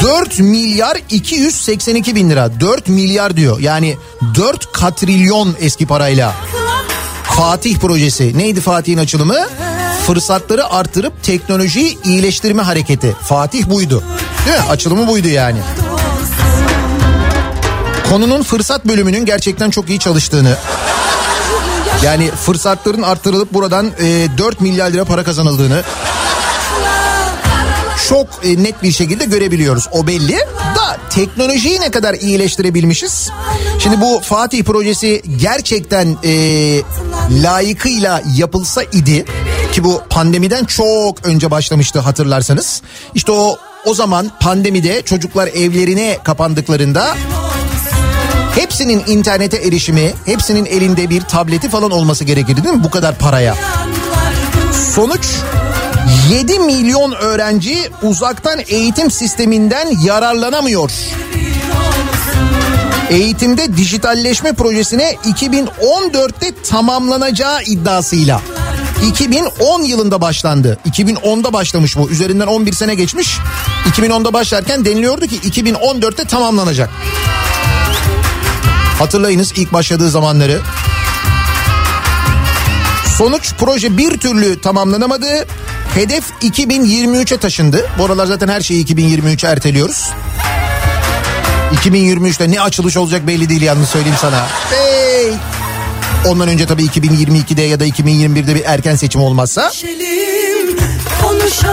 [0.02, 2.60] 4 milyar 282 bin lira.
[2.60, 3.60] 4 milyar diyor.
[3.60, 3.96] Yani
[4.34, 6.34] 4 katrilyon eski parayla.
[7.24, 8.38] Fatih projesi.
[8.38, 9.38] Neydi Fatih'in açılımı?
[10.06, 13.16] Fırsatları artırıp teknolojiyi iyileştirme hareketi.
[13.22, 14.04] Fatih buydu.
[14.46, 14.64] Değil mi?
[14.70, 15.58] Açılımı buydu yani.
[18.12, 20.56] Konunun fırsat bölümünün gerçekten çok iyi çalıştığını.
[22.02, 25.82] Yani fırsatların artırılıp buradan e, 4 milyar lira para kazanıldığını
[28.08, 29.88] çok e, net bir şekilde görebiliyoruz.
[29.92, 30.38] O belli.
[30.76, 33.30] Da teknolojiyi ne kadar iyileştirebilmişiz?
[33.78, 36.32] Şimdi bu Fatih projesi gerçekten e,
[37.42, 39.24] layıkıyla yapılsa idi
[39.72, 42.82] ki bu pandemiden çok önce başlamıştı hatırlarsanız.
[43.14, 47.16] İşte o o zaman pandemide çocuklar evlerine kapandıklarında
[48.54, 52.84] hepsinin internete erişimi, hepsinin elinde bir tableti falan olması gerekirdi değil mi?
[52.84, 53.56] Bu kadar paraya.
[54.94, 55.26] Sonuç
[56.30, 60.90] 7 milyon öğrenci uzaktan eğitim sisteminden yararlanamıyor.
[63.10, 68.40] Eğitimde dijitalleşme projesine 2014'te tamamlanacağı iddiasıyla.
[69.08, 70.78] 2010 yılında başlandı.
[70.90, 72.10] 2010'da başlamış bu.
[72.10, 73.38] Üzerinden 11 sene geçmiş.
[73.90, 76.90] 2010'da başlarken deniliyordu ki 2014'te tamamlanacak.
[78.98, 80.60] Hatırlayınız ilk başladığı zamanları.
[83.18, 85.46] Sonuç proje bir türlü tamamlanamadı.
[85.94, 87.86] Hedef 2023'e taşındı.
[87.98, 90.10] Bu aralar zaten her şeyi 2023'e erteliyoruz.
[91.74, 94.46] 2023'te ne açılış olacak belli değil yalnız söyleyeyim sana.
[94.70, 95.32] Hey!
[96.26, 99.72] Ondan önce tabii 2022'de ya da 2021'de bir erken seçim olmazsa.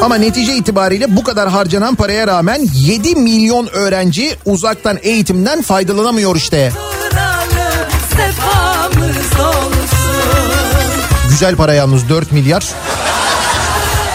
[0.01, 6.71] Ama netice itibariyle bu kadar harcanan paraya rağmen 7 milyon öğrenci uzaktan eğitimden faydalanamıyor işte.
[11.29, 12.65] Güzel para yalnız 4 milyar.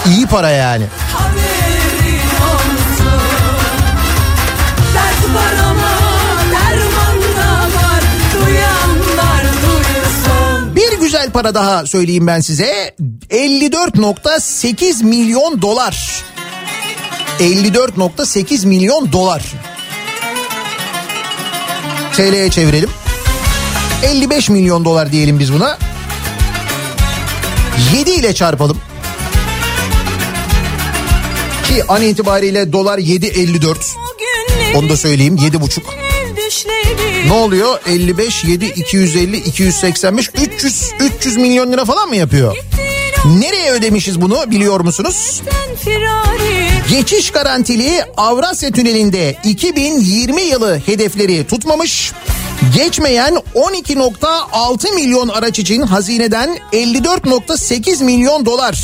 [0.07, 0.85] İyi para yani.
[10.77, 12.95] Bir güzel para daha söyleyeyim ben size.
[13.31, 16.25] 54.8 milyon dolar.
[17.41, 19.43] 54.8 milyon dolar.
[22.17, 22.91] TL'ye çevirelim.
[24.05, 25.79] 55 milyon dolar diyelim biz buna.
[27.95, 28.79] 7 ile çarpalım.
[31.69, 33.77] Ki an itibariyle dolar 7.54.
[34.75, 35.81] Onu da söyleyeyim 7.5.
[37.27, 37.81] Ne oluyor?
[37.87, 42.57] 55, 7, 250, 285, 300, 300 milyon lira falan mı yapıyor?
[43.39, 45.43] Nereye ödemişiz bunu biliyor musunuz?
[46.91, 52.13] Geçiş garantili Avrasya Tüneli'nde 2020 yılı hedefleri tutmamış.
[52.75, 58.75] Geçmeyen 12.6 milyon araç için hazineden 54.8 milyon dolar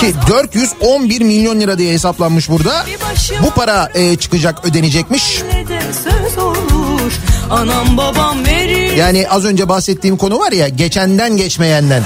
[0.00, 2.86] ki 411 milyon lira diye hesaplanmış burada.
[3.42, 5.42] Bu para e, çıkacak ödenecekmiş.
[7.50, 8.96] Anam babam verir.
[8.96, 12.02] Yani az önce bahsettiğim konu var ya geçenden geçmeyenden.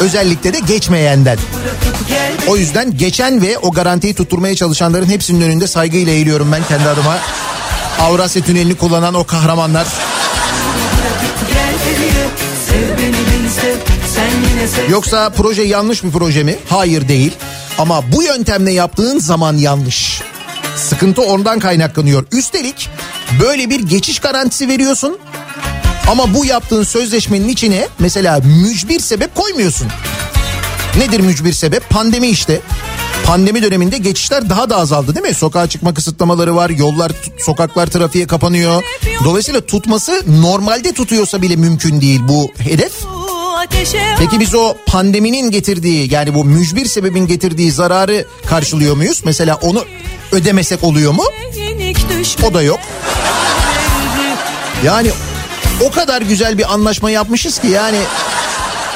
[0.00, 1.38] Özellikle de geçmeyenden.
[2.48, 7.18] O yüzden geçen ve o garantiyi tutturmaya çalışanların hepsinin önünde saygıyla eğiliyorum ben kendi adıma.
[8.00, 9.86] Avrasya Tüneli'ni kullanan o kahramanlar.
[14.90, 16.56] Yoksa proje yanlış bir proje mi?
[16.68, 17.32] Hayır değil.
[17.78, 20.22] Ama bu yöntemle yaptığın zaman yanlış.
[20.76, 22.26] Sıkıntı ondan kaynaklanıyor.
[22.32, 22.88] Üstelik
[23.40, 25.18] böyle bir geçiş garantisi veriyorsun.
[26.10, 29.88] Ama bu yaptığın sözleşmenin içine mesela mücbir sebep koymuyorsun.
[30.98, 31.90] Nedir mücbir sebep?
[31.90, 32.60] Pandemi işte.
[33.26, 35.34] Pandemi döneminde geçişler daha da azaldı değil mi?
[35.34, 38.82] Sokağa çıkma kısıtlamaları var, yollar, sokaklar trafiğe kapanıyor.
[39.24, 42.92] Dolayısıyla tutması normalde tutuyorsa bile mümkün değil bu hedef.
[44.18, 49.22] Peki biz o pandeminin getirdiği yani bu mücbir sebebin getirdiği zararı karşılıyor muyuz?
[49.24, 49.84] Mesela onu
[50.32, 51.24] ödemesek oluyor mu?
[52.44, 52.80] O da yok.
[54.84, 55.10] Yani
[55.84, 57.98] o kadar güzel bir anlaşma yapmışız ki yani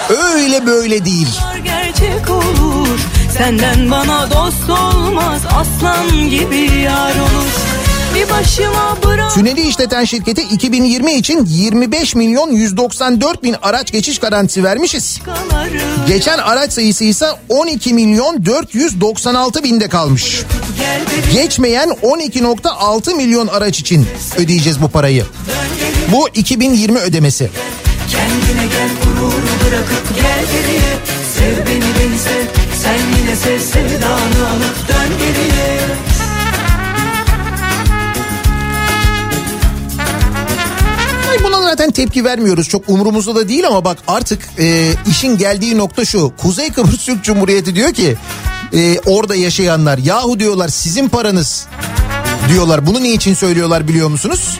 [0.08, 1.28] öyle böyle değil.
[1.64, 2.98] gerçek olur.
[3.38, 5.40] Senden bana dost olmaz.
[5.54, 7.50] Aslan gibi yar olur.
[8.14, 9.34] Bir başıma bırak.
[9.34, 15.20] Tüneli işleten şirkete 2020 için 25 milyon 194 bin araç geçiş garantisi vermişiz.
[16.08, 20.42] Geçen araç sayısı ise 12 milyon 496 binde kalmış.
[21.32, 25.24] Geçmeyen 12.6 milyon araç için ödeyeceğiz bu parayı.
[26.12, 27.50] Bu 2020 ödemesi.
[28.10, 29.32] Kendine gel gururu
[29.66, 30.59] bırakıp gel
[33.44, 35.80] Sen yine sev sevdanı alıp dön geriye
[41.44, 42.68] buna zaten tepki vermiyoruz.
[42.68, 46.32] Çok umurumuzda da değil ama bak artık e, işin geldiği nokta şu.
[46.36, 48.16] Kuzey Kıbrıs Türk Cumhuriyeti diyor ki
[48.72, 51.66] e, orada yaşayanlar yahu diyorlar sizin paranız
[52.52, 52.86] diyorlar.
[52.86, 54.58] Bunu niçin söylüyorlar biliyor musunuz?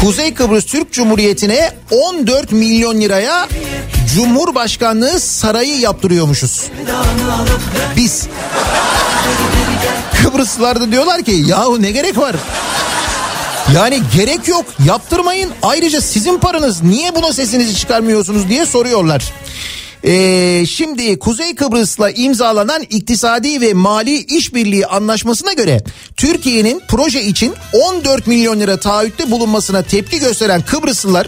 [0.00, 3.48] Kuzey Kıbrıs Türk Cumhuriyeti'ne 14 milyon liraya
[4.14, 6.62] Cumhurbaşkanlığı sarayı yaptırıyormuşuz.
[7.96, 8.26] Biz.
[10.22, 12.36] Kıbrıslılar da diyorlar ki yahu ne gerek var?
[13.74, 19.32] Yani gerek yok yaptırmayın ayrıca sizin paranız niye buna sesinizi çıkarmıyorsunuz diye soruyorlar.
[20.04, 25.84] Ee, şimdi Kuzey Kıbrıs'la imzalanan iktisadi ve mali işbirliği anlaşmasına göre
[26.16, 31.26] Türkiye'nin proje için 14 milyon lira taahhütte bulunmasına tepki gösteren Kıbrıslılar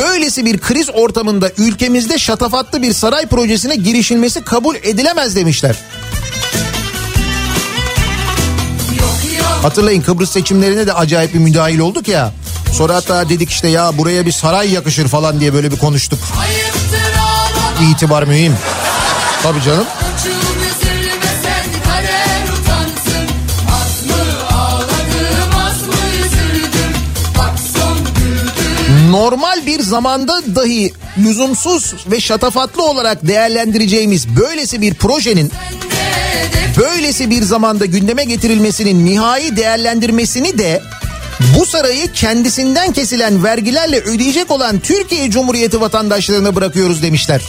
[0.00, 5.76] böylesi bir kriz ortamında ülkemizde şatafatlı bir saray projesine girişilmesi kabul edilemez demişler.
[9.62, 12.32] Hatırlayın Kıbrıs seçimlerine de acayip bir müdahil olduk ya.
[12.72, 16.18] Sonra hatta dedik işte ya buraya bir saray yakışır falan diye böyle bir konuştuk.
[16.40, 17.01] Ayıptır
[17.90, 18.56] İtibar mühim.
[19.42, 19.84] Tabii canım.
[29.10, 35.52] Normal bir zamanda dahi lüzumsuz ve şatafatlı olarak değerlendireceğimiz böylesi bir projenin
[36.76, 40.82] böylesi bir zamanda gündeme getirilmesinin nihai değerlendirmesini de
[41.58, 47.42] bu sarayı kendisinden kesilen vergilerle ödeyecek olan Türkiye Cumhuriyeti vatandaşlarına bırakıyoruz demişler.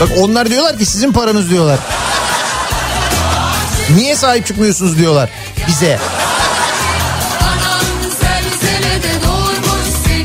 [0.00, 1.78] Bak onlar diyorlar ki sizin paranız diyorlar.
[3.96, 5.30] Niye sahip çıkmıyorsunuz diyorlar
[5.68, 5.98] bize.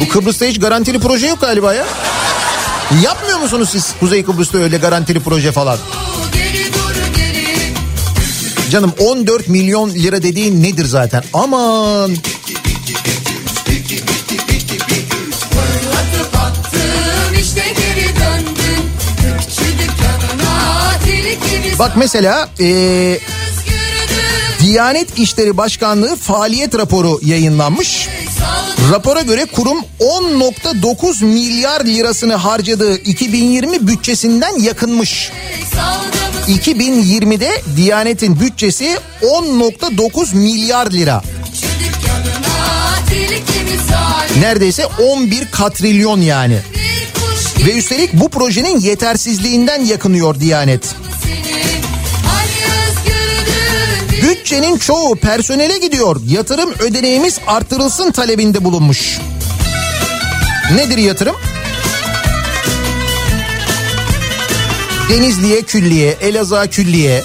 [0.02, 1.86] Bu Kıbrıs'ta hiç garantili proje yok galiba ya.
[3.04, 5.78] Yapmıyor musunuz siz Kuzey Kıbrıs'ta öyle garantili proje falan?
[8.74, 11.24] Canım 14 milyon lira dediğin nedir zaten?
[11.34, 12.11] Aman
[21.80, 23.19] bak mesela ee,
[24.61, 28.09] Diyanet İşleri Başkanlığı faaliyet raporu yayınlanmış.
[28.91, 35.32] Rapora göre kurum 10.9 milyar lirasını harcadığı 2020 bütçesinden yakınmış.
[36.48, 41.22] 2020'de Diyanet'in bütçesi 10.9 milyar lira.
[44.39, 46.60] Neredeyse 11 katrilyon yani.
[47.66, 50.96] Ve üstelik bu projenin yetersizliğinden yakınıyor Diyanet.
[54.24, 56.22] Bütçenin çoğu personele gidiyor.
[56.28, 59.20] Yatırım ödeneğimiz artırılsın talebinde bulunmuş.
[60.76, 61.36] Nedir yatırım?
[65.14, 67.24] Denizli'ye külliye, Elazığ'a külliye,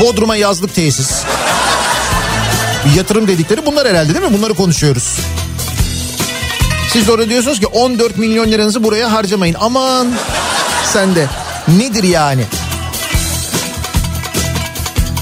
[0.00, 1.10] Bodrum'a yazlık tesis.
[2.96, 4.38] Yatırım dedikleri bunlar herhalde değil mi?
[4.38, 5.18] Bunları konuşuyoruz.
[6.92, 9.56] Siz de orada diyorsunuz ki 14 milyon liranızı buraya harcamayın.
[9.60, 10.12] Aman
[10.92, 11.28] sen de.
[11.68, 12.44] Nedir yani?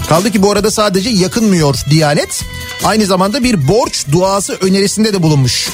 [0.08, 2.42] Kaldı ki bu arada sadece yakınmıyor Diyanet.
[2.84, 5.70] Aynı zamanda bir borç duası önerisinde de bulunmuş.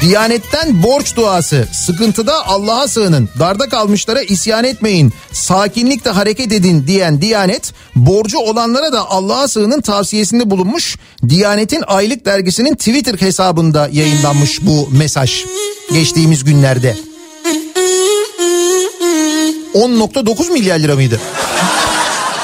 [0.00, 1.68] Diyanetten borç duası.
[1.72, 3.28] Sıkıntıda Allah'a sığının.
[3.38, 5.12] Darda kalmışlara isyan etmeyin.
[5.32, 10.96] Sakinlikle hareket edin diyen Diyanet borcu olanlara da Allah'a sığının tavsiyesinde bulunmuş.
[11.28, 15.44] Diyanet'in aylık dergisinin Twitter hesabında yayınlanmış bu mesaj.
[15.92, 16.96] Geçtiğimiz günlerde.
[19.74, 21.20] 10.9 milyar lira mıydı?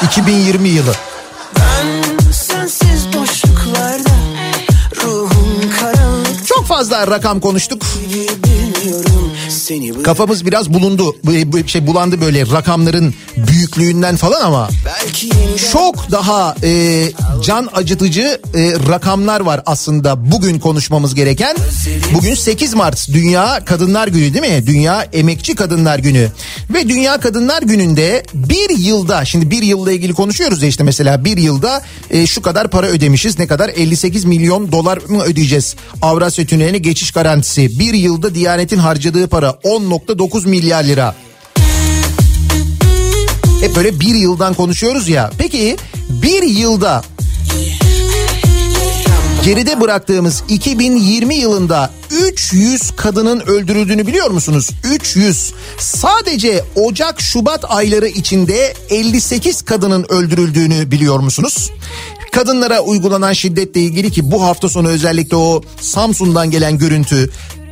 [0.03, 0.95] 2020 yılı.
[6.77, 7.83] Fazla rakam konuştuk.
[10.03, 11.17] Kafamız biraz bulundu.
[11.25, 14.69] Bu- bu Şey bulandı böyle rakamların büyüklüğünden falan ama
[15.73, 17.03] çok daha e,
[17.45, 21.57] can acıtıcı e, rakamlar var aslında bugün konuşmamız gereken.
[22.15, 24.67] Bugün 8 Mart Dünya Kadınlar Günü değil mi?
[24.67, 26.29] Dünya Emekçi Kadınlar Günü.
[26.75, 31.37] Ve Dünya Kadınlar Günü'nde bir yılda şimdi bir yılla ilgili konuşuyoruz ya işte mesela bir
[31.37, 33.39] yılda e, şu kadar para ödemişiz.
[33.39, 33.69] Ne kadar?
[33.69, 35.77] 58 milyon dolar mı ödeyeceğiz?
[36.03, 37.79] Avrasya Tüneli'ne geçiş garantisi.
[37.79, 41.15] Bir yılda Diyanet'in harcadığı para 10.9 milyar lira.
[43.61, 45.31] Hep böyle bir yıldan konuşuyoruz ya.
[45.39, 45.77] Peki
[46.23, 47.03] bir yılda
[49.47, 54.71] geride bıraktığımız 2020 yılında 300 kadının öldürüldüğünü biliyor musunuz?
[54.85, 55.53] 300.
[55.79, 61.71] Sadece Ocak Şubat ayları içinde 58 kadının öldürüldüğünü biliyor musunuz?
[62.33, 67.31] Kadınlara uygulanan şiddetle ilgili ki bu hafta sonu özellikle o Samsun'dan gelen görüntü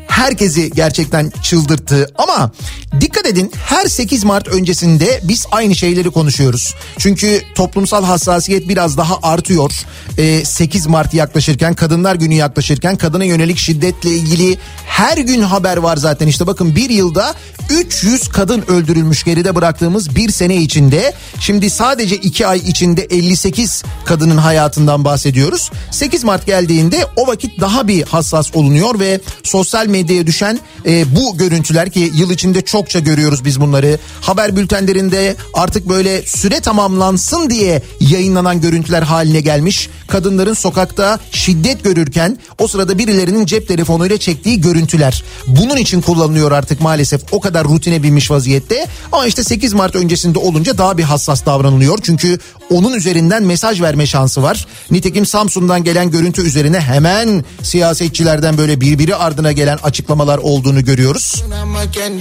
[0.08, 2.52] herkesi gerçekten çıldırttı ama
[3.00, 6.74] dikkat edin her 8 Mart öncesinde biz aynı şeyleri konuşuyoruz.
[6.98, 9.72] Çünkü toplumsal hassasiyet biraz daha artıyor.
[10.18, 15.96] Ee, 8 Mart yaklaşırken kadınlar günü yaklaşırken kadına yönelik şiddetle ilgili her gün haber var
[15.96, 17.34] zaten işte bakın bir yılda
[17.70, 21.14] 300 kadın öldürülmüş geride bıraktığımız bir sene içinde.
[21.40, 25.70] Şimdi sadece 2 ay içinde 58 kadının hayatından bahsediyoruz.
[25.90, 31.36] 8 Mart geldiğinde o vakit daha bir hassas olunuyor ve sosyal medyaya düşen e, bu
[31.36, 33.98] görüntüler ki yıl içinde çokça görüyoruz biz bunları.
[34.20, 39.88] Haber bültenlerinde artık böyle süre tamamlansın diye yayınlanan görüntüler haline gelmiş.
[40.08, 45.24] Kadınların sokakta şiddet görürken o sırada birilerinin cep telefonuyla çektiği görüntüler.
[45.46, 48.86] Bunun için kullanılıyor artık maalesef o kadar rutine binmiş vaziyette.
[49.12, 51.98] Ama işte 8 Mart öncesinde olunca daha bir hassas davranılıyor.
[52.02, 52.38] Çünkü
[52.70, 54.66] onun üzerinden mesaj verme şansı var.
[54.90, 61.44] Nitekim Samsun'dan gelen görüntü üzerine hemen siyasetçilerden böyle birbiri ardına gelen açıklamalar olduğunu görüyoruz.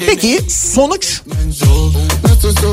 [0.05, 1.21] Peki sonuç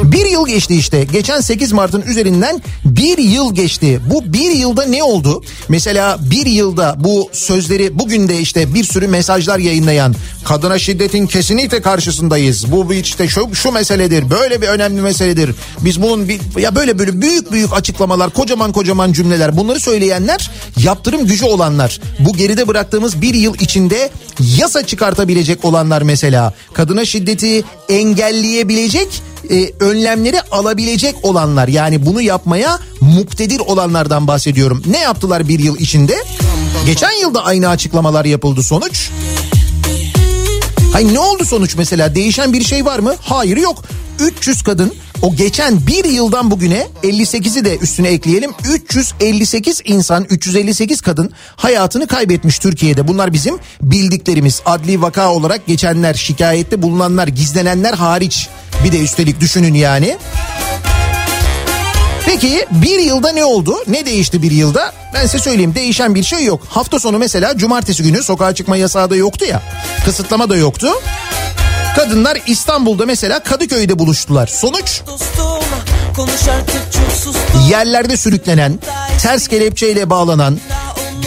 [0.04, 1.06] bir yıl geçti işte.
[1.12, 4.00] Geçen 8 Mart'ın üzerinden bir yıl geçti.
[4.10, 5.42] Bu bir yılda ne oldu?
[5.68, 10.14] Mesela bir yılda bu sözleri bugün de işte bir sürü mesajlar yayınlayan
[10.44, 12.72] kadına şiddetin kesinlikle karşısındayız.
[12.72, 14.30] Bu işte şu, şu meseledir.
[14.30, 15.54] Böyle bir önemli meseledir.
[15.80, 21.26] Biz bunun bir, ya böyle böyle büyük büyük açıklamalar, kocaman kocaman cümleler bunları söyleyenler yaptırım
[21.26, 22.00] gücü olanlar.
[22.18, 24.10] Bu geride bıraktığımız bir yıl içinde
[24.58, 26.54] yasa çıkartabilecek olanlar mesela.
[26.72, 34.82] Kadına şiddeti engelleyebilecek e, önlemleri alabilecek olanlar yani bunu yapmaya muktedir olanlardan bahsediyorum.
[34.86, 36.24] Ne yaptılar bir yıl içinde?
[36.86, 39.10] Geçen yılda aynı açıklamalar yapıldı sonuç.
[40.92, 43.14] Hayır ne oldu sonuç mesela değişen bir şey var mı?
[43.20, 43.84] Hayır yok.
[44.20, 48.52] 300 kadın o geçen bir yıldan bugüne 58'i de üstüne ekleyelim.
[48.72, 53.08] 358 insan 358 kadın hayatını kaybetmiş Türkiye'de.
[53.08, 58.48] Bunlar bizim bildiklerimiz adli vaka olarak geçenler şikayette bulunanlar gizlenenler hariç.
[58.84, 60.16] Bir de üstelik düşünün yani.
[62.26, 63.76] Peki bir yılda ne oldu?
[63.86, 64.92] Ne değişti bir yılda?
[65.14, 66.62] Ben size söyleyeyim değişen bir şey yok.
[66.68, 69.62] Hafta sonu mesela cumartesi günü sokağa çıkma yasağı da yoktu ya.
[70.04, 70.88] Kısıtlama da yoktu.
[71.96, 74.46] Kadınlar İstanbul'da mesela Kadıköy'de buluştular.
[74.46, 75.02] Sonuç
[77.68, 78.78] yerlerde sürüklenen,
[79.22, 80.58] ters kelepçeyle bağlanan,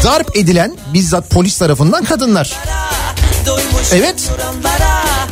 [0.03, 2.53] darp edilen bizzat polis tarafından kadınlar.
[3.93, 4.29] Evet.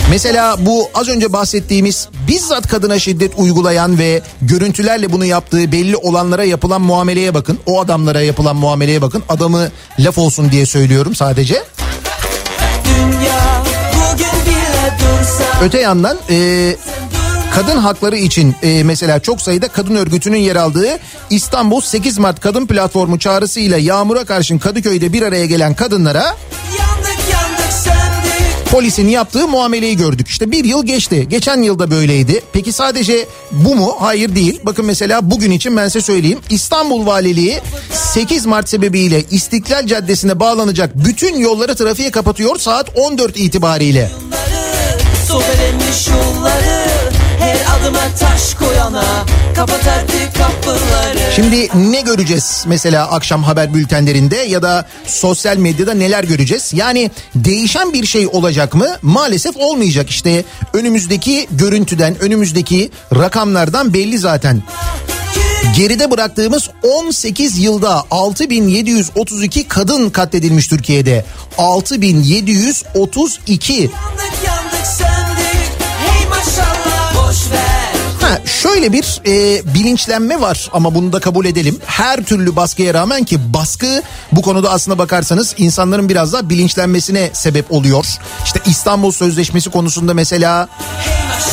[0.09, 6.43] Mesela bu az önce bahsettiğimiz bizzat kadına şiddet uygulayan ve görüntülerle bunu yaptığı belli olanlara
[6.43, 7.59] yapılan muameleye bakın.
[7.65, 9.23] O adamlara yapılan muameleye bakın.
[9.29, 11.63] Adamı laf olsun diye söylüyorum sadece.
[12.85, 13.40] Dünya
[15.63, 16.75] Öte yandan e,
[17.55, 20.99] kadın hakları için e, mesela çok sayıda kadın örgütünün yer aldığı
[21.29, 27.61] İstanbul 8 Mart Kadın Platformu çağrısıyla yağmura karşın Kadıköy'de bir araya gelen kadınlara Yandık yandık
[28.71, 30.27] polisin yaptığı muameleyi gördük.
[30.27, 31.27] İşte bir yıl geçti.
[31.29, 32.41] Geçen yılda böyleydi.
[32.53, 33.95] Peki sadece bu mu?
[33.99, 34.59] Hayır değil.
[34.63, 36.39] Bakın mesela bugün için ben size söyleyeyim.
[36.49, 37.59] İstanbul Valiliği
[37.91, 44.11] 8 Mart sebebiyle İstiklal Caddesi'ne bağlanacak bütün yolları trafiğe kapatıyor saat 14 itibariyle.
[45.31, 46.83] Sobelenmiş yolları
[47.39, 49.25] Her adıma taş koyana
[49.55, 49.83] Kapat
[50.37, 56.71] kapıları Şimdi ne göreceğiz mesela akşam haber bültenlerinde ya da sosyal medyada neler göreceğiz?
[56.73, 58.87] Yani değişen bir şey olacak mı?
[59.01, 64.63] Maalesef olmayacak işte önümüzdeki görüntüden önümüzdeki rakamlardan belli zaten.
[65.77, 71.25] Geride bıraktığımız 18 yılda 6732 kadın katledilmiş Türkiye'de.
[71.57, 73.91] 6732.
[78.45, 81.79] Şöyle bir e, bilinçlenme var ama bunu da kabul edelim.
[81.85, 87.71] Her türlü baskıya rağmen ki baskı bu konuda aslına bakarsanız insanların biraz daha bilinçlenmesine sebep
[87.71, 88.05] oluyor.
[88.45, 90.69] İşte İstanbul Sözleşmesi konusunda mesela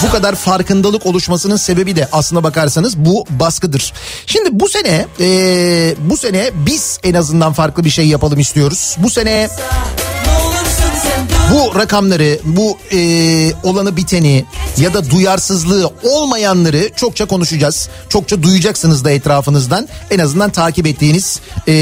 [0.02, 3.92] bu kadar farkındalık oluşmasının sebebi de aslına bakarsanız bu baskıdır.
[4.26, 8.96] Şimdi bu sene e, bu sene biz en azından farklı bir şey yapalım istiyoruz.
[8.98, 9.48] Bu sene
[11.52, 14.44] bu rakamları, bu e, olanı biteni
[14.76, 17.88] ya da duyarsızlığı olmayanları çokça konuşacağız.
[18.08, 19.88] Çokça duyacaksınız da etrafınızdan.
[20.10, 21.74] En azından takip ettiğiniz e,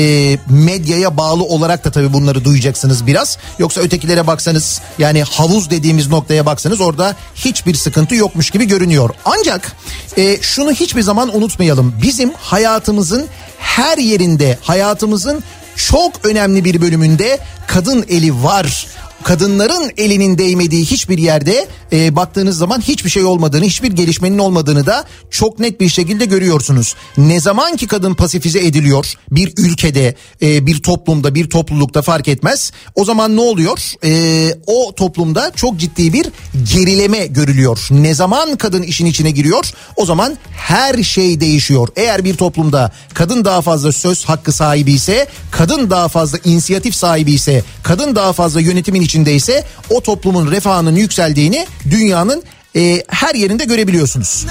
[0.48, 3.38] medyaya bağlı olarak da tabii bunları duyacaksınız biraz.
[3.58, 9.10] Yoksa ötekilere baksanız yani havuz dediğimiz noktaya baksanız orada hiçbir sıkıntı yokmuş gibi görünüyor.
[9.24, 9.72] Ancak
[10.16, 11.94] e, şunu hiçbir zaman unutmayalım.
[12.02, 13.26] Bizim hayatımızın
[13.58, 15.44] her yerinde, hayatımızın
[15.76, 18.86] çok önemli bir bölümünde kadın eli var
[19.22, 25.04] kadınların elinin değmediği hiçbir yerde e, baktığınız zaman hiçbir şey olmadığını, hiçbir gelişmenin olmadığını da
[25.30, 26.94] çok net bir şekilde görüyorsunuz.
[27.18, 32.72] Ne zaman ki kadın pasifize ediliyor bir ülkede, e, bir toplumda, bir toplulukta fark etmez.
[32.94, 33.78] O zaman ne oluyor?
[34.04, 36.26] E, o toplumda çok ciddi bir
[36.74, 37.78] gerileme görülüyor.
[37.90, 39.70] Ne zaman kadın işin içine giriyor?
[39.96, 41.88] O zaman her şey değişiyor.
[41.96, 47.32] Eğer bir toplumda kadın daha fazla söz hakkı sahibi ise, kadın daha fazla inisiyatif sahibi
[47.32, 52.42] ise, kadın daha fazla yönetimin içindeyse o toplumun refahının yükseldiğini dünyanın
[52.76, 54.46] e, her yerinde görebiliyorsunuz.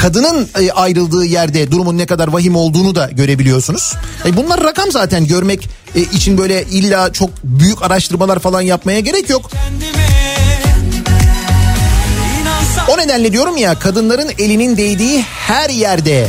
[0.00, 3.94] Kadının e, ayrıldığı yerde durumun ne kadar vahim olduğunu da görebiliyorsunuz.
[4.26, 9.30] E, bunlar rakam zaten görmek e, için böyle illa çok büyük araştırmalar falan yapmaya gerek
[9.30, 9.50] yok.
[12.88, 16.28] O nedenle diyorum ya kadınların elinin değdiği her yerde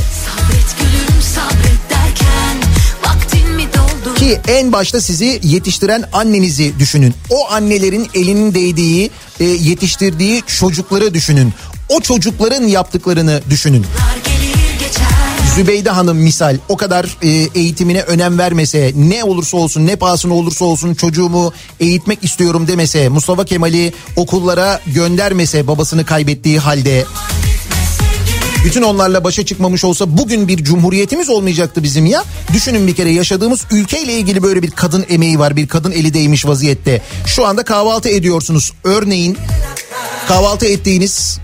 [4.16, 7.14] Ki en başta sizi yetiştiren annenizi düşünün.
[7.30, 11.54] O annelerin elinin değdiği, e, yetiştirdiği çocukları düşünün.
[11.90, 13.86] O çocukların yaptıklarını düşünün.
[15.56, 17.28] Zübeyde Hanım misal o kadar e,
[17.60, 23.46] eğitimine önem vermese ne olursa olsun ne pahasına olursa olsun çocuğumu eğitmek istiyorum demese Mustafa
[23.46, 27.06] Kemal'i okullara göndermese babasını kaybettiği halde
[28.66, 32.24] bütün onlarla başa çıkmamış olsa bugün bir cumhuriyetimiz olmayacaktı bizim ya.
[32.54, 36.46] Düşünün bir kere yaşadığımız ülkeyle ilgili böyle bir kadın emeği var bir kadın eli değmiş
[36.46, 37.02] vaziyette.
[37.26, 39.38] Şu anda kahvaltı ediyorsunuz örneğin
[40.28, 41.40] kahvaltı ettiğiniz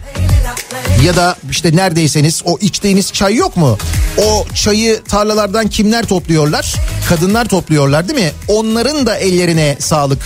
[1.05, 3.78] ya da işte neredeyseniz o içtiğiniz çay yok mu?
[4.18, 6.76] O çayı tarlalardan kimler topluyorlar?
[7.09, 8.32] Kadınlar topluyorlar değil mi?
[8.47, 10.20] Onların da ellerine sağlık.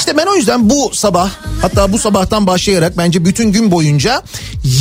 [0.00, 1.30] İşte ben o yüzden bu sabah
[1.62, 4.22] hatta bu sabahtan başlayarak bence bütün gün boyunca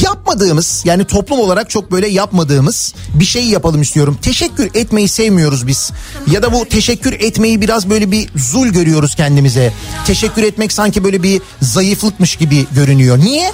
[0.03, 4.17] yapmadığımız yani toplum olarak çok böyle yapmadığımız bir şey yapalım istiyorum.
[4.21, 5.91] Teşekkür etmeyi sevmiyoruz biz.
[6.31, 9.73] Ya da bu teşekkür etmeyi biraz böyle bir zul görüyoruz kendimize.
[10.07, 13.19] Teşekkür etmek sanki böyle bir zayıflıkmış gibi görünüyor.
[13.19, 13.51] Niye?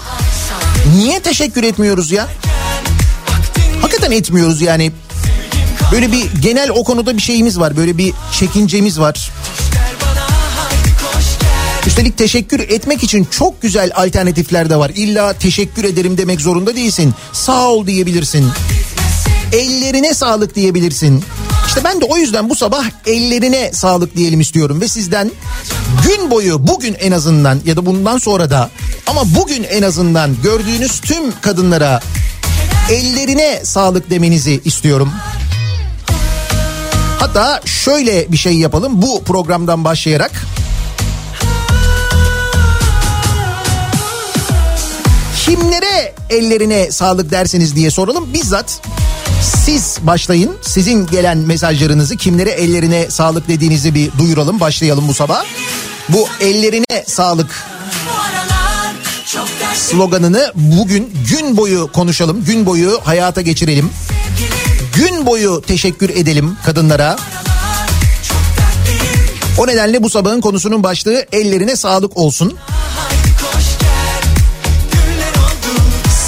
[0.97, 2.27] Niye teşekkür etmiyoruz ya?
[3.81, 4.91] Hakikaten etmiyoruz yani.
[5.91, 7.77] Böyle bir genel o konuda bir şeyimiz var.
[7.77, 9.31] Böyle bir çekincemiz var.
[11.87, 14.91] Üstelik teşekkür etmek için çok güzel alternatifler de var.
[14.95, 17.13] İlla teşekkür ederim demek zorunda değilsin.
[17.33, 18.47] Sağ ol diyebilirsin.
[19.53, 21.23] Ellerine sağlık diyebilirsin.
[21.67, 25.31] İşte ben de o yüzden bu sabah ellerine sağlık diyelim istiyorum ve sizden
[26.07, 28.69] gün boyu bugün en azından ya da bundan sonra da
[29.07, 32.01] ama bugün en azından gördüğünüz tüm kadınlara
[32.91, 35.11] ellerine sağlık demenizi istiyorum.
[37.19, 40.31] Hatta şöyle bir şey yapalım bu programdan başlayarak.
[45.45, 48.33] Kimlere ellerine sağlık dersiniz diye soralım.
[48.33, 48.81] Bizzat
[49.65, 50.51] siz başlayın.
[50.61, 54.59] Sizin gelen mesajlarınızı kimlere ellerine sağlık dediğinizi bir duyuralım.
[54.59, 55.43] Başlayalım bu sabah.
[56.09, 57.63] Bu ellerine sağlık
[59.75, 62.45] sloganını bugün gün boyu konuşalım.
[62.45, 63.89] Gün boyu hayata geçirelim.
[64.95, 67.15] Gün boyu teşekkür edelim kadınlara.
[69.57, 72.57] O nedenle bu sabahın konusunun başlığı ellerine sağlık olsun.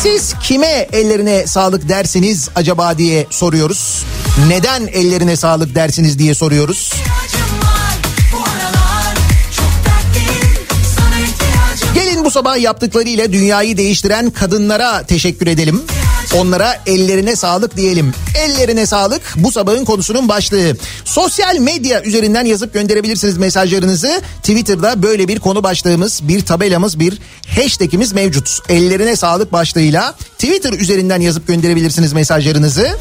[0.03, 4.03] Siz kime ellerine sağlık dersiniz acaba diye soruyoruz.
[4.47, 6.93] Neden ellerine sağlık dersiniz diye soruyoruz.
[11.93, 15.83] Gelin bu sabah yaptıklarıyla dünyayı değiştiren kadınlara teşekkür edelim.
[16.37, 18.13] Onlara ellerine sağlık diyelim.
[18.35, 20.77] Ellerine sağlık bu sabahın konusunun başlığı.
[21.05, 24.21] Sosyal medya üzerinden yazıp gönderebilirsiniz mesajlarınızı.
[24.37, 27.19] Twitter'da böyle bir konu başlığımız, bir tabelamız, bir
[27.55, 28.59] hashtagimiz mevcut.
[28.69, 32.97] Ellerine sağlık başlığıyla Twitter üzerinden yazıp gönderebilirsiniz mesajlarınızı.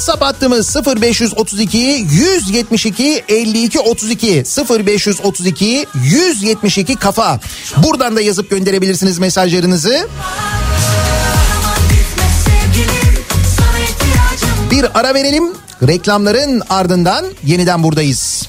[0.00, 4.44] WhatsApp hattımız 0532 172 52 32
[4.86, 7.40] 0532 172 kafa.
[7.76, 10.08] Buradan da yazıp gönderebilirsiniz mesajlarınızı.
[14.70, 15.44] Bir ara verelim.
[15.82, 18.46] Reklamların ardından yeniden buradayız.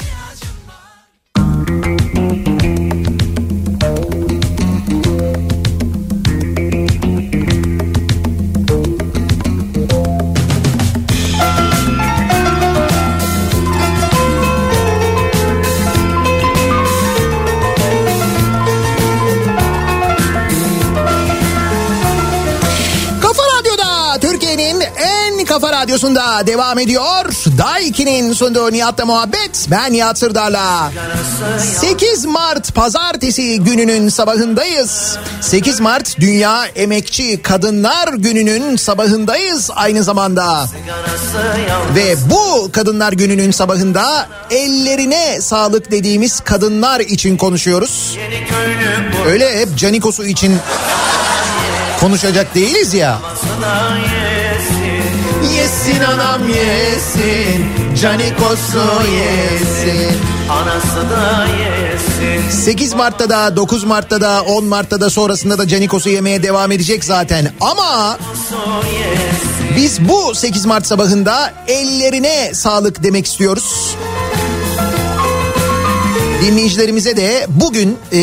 [25.91, 27.25] Radyosunda devam ediyor.
[27.57, 29.67] Daiki'nin sunduğu Nihat'la muhabbet.
[29.71, 30.91] Ben Nihat Sırdar'la.
[31.79, 35.17] 8 Mart pazartesi gününün sabahındayız.
[35.41, 40.65] 8 Mart Dünya Emekçi Kadınlar Günü'nün sabahındayız aynı zamanda.
[41.95, 48.17] Ve bu Kadınlar Günü'nün sabahında ellerine sağlık dediğimiz kadınlar için konuşuyoruz.
[49.27, 50.57] Öyle hep Canikos'u için
[51.99, 53.19] konuşacak değiliz ya.
[55.43, 57.65] Yesin anam yesin,
[58.01, 60.17] Canikos'u yesin.
[60.49, 66.09] Anası da yesin 8 Mart'ta da 9 Mart'ta da 10 Mart'ta da sonrasında da Canikos'u
[66.09, 67.51] yemeye devam edecek zaten.
[67.61, 68.17] Ama
[69.77, 73.95] biz bu 8 Mart sabahında ellerine sağlık demek istiyoruz.
[76.41, 78.19] Dinleyicilerimize de bugün e,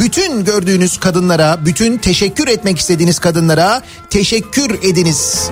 [0.00, 5.50] bütün gördüğünüz kadınlara, bütün teşekkür etmek istediğiniz kadınlara teşekkür ediniz.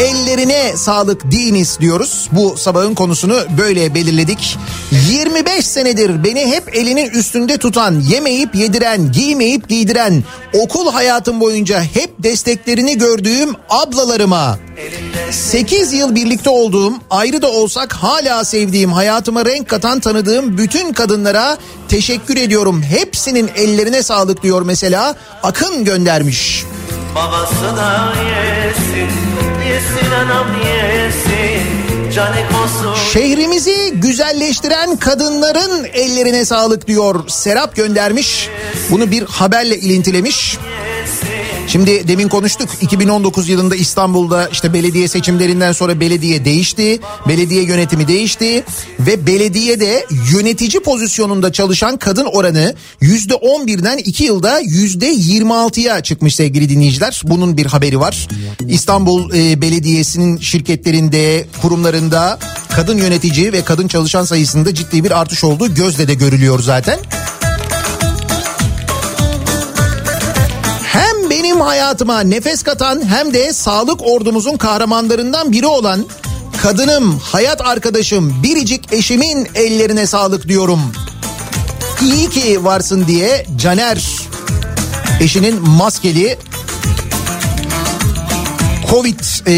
[0.00, 2.28] Ellerine sağlık deyiniz diyoruz.
[2.32, 4.58] Bu sabahın konusunu böyle belirledik.
[5.10, 12.10] 25 senedir beni hep elinin üstünde tutan, yemeyip yediren, giymeyip giydiren, okul hayatım boyunca hep
[12.18, 14.58] desteklerini gördüğüm ablalarıma
[15.30, 21.58] 8 yıl birlikte olduğum, ayrı da olsak hala sevdiğim, hayatıma renk katan tanıdığım bütün kadınlara
[21.88, 22.82] teşekkür ediyorum.
[22.82, 25.14] Hepsinin ellerine sağlık diyor mesela.
[25.42, 26.64] Akın göndermiş.
[27.14, 29.10] Babası da yesin
[29.68, 31.80] Yesin anam yesin
[33.12, 37.28] Şehrimizi güzelleştiren kadınların ellerine sağlık diyor.
[37.28, 38.48] Serap göndermiş.
[38.90, 40.58] Bunu bir haberle ilintilemiş.
[41.72, 47.00] Şimdi demin konuştuk 2019 yılında İstanbul'da işte belediye seçimlerinden sonra belediye değişti.
[47.28, 48.64] Belediye yönetimi değişti
[49.00, 57.22] ve belediyede yönetici pozisyonunda çalışan kadın oranı %11'den 2 yılda %26'ya çıkmış sevgili dinleyiciler.
[57.24, 58.28] Bunun bir haberi var.
[58.68, 62.38] İstanbul e, Belediyesi'nin şirketlerinde, kurumlarında
[62.76, 66.98] kadın yönetici ve kadın çalışan sayısında ciddi bir artış olduğu gözle de görülüyor zaten.
[71.60, 76.06] Hem hayatıma nefes katan hem de sağlık ordumuzun kahramanlarından biri olan
[76.62, 80.80] kadınım, hayat arkadaşım, biricik eşimin ellerine sağlık diyorum.
[82.02, 84.02] İyi ki varsın diye Caner
[85.20, 86.38] eşinin maskeli
[88.90, 89.54] Covid e,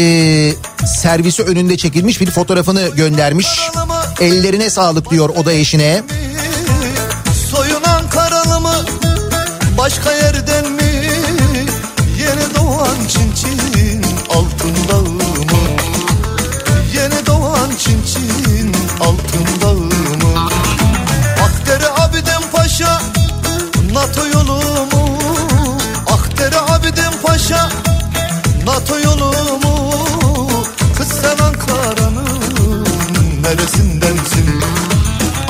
[1.01, 3.47] servisi önünde çekilmiş bir fotoğrafını göndermiş.
[4.19, 6.03] Ellerine sağlık diyor o da eşine.
[7.51, 8.75] Soyunan karalı mı
[9.77, 10.32] başka yerden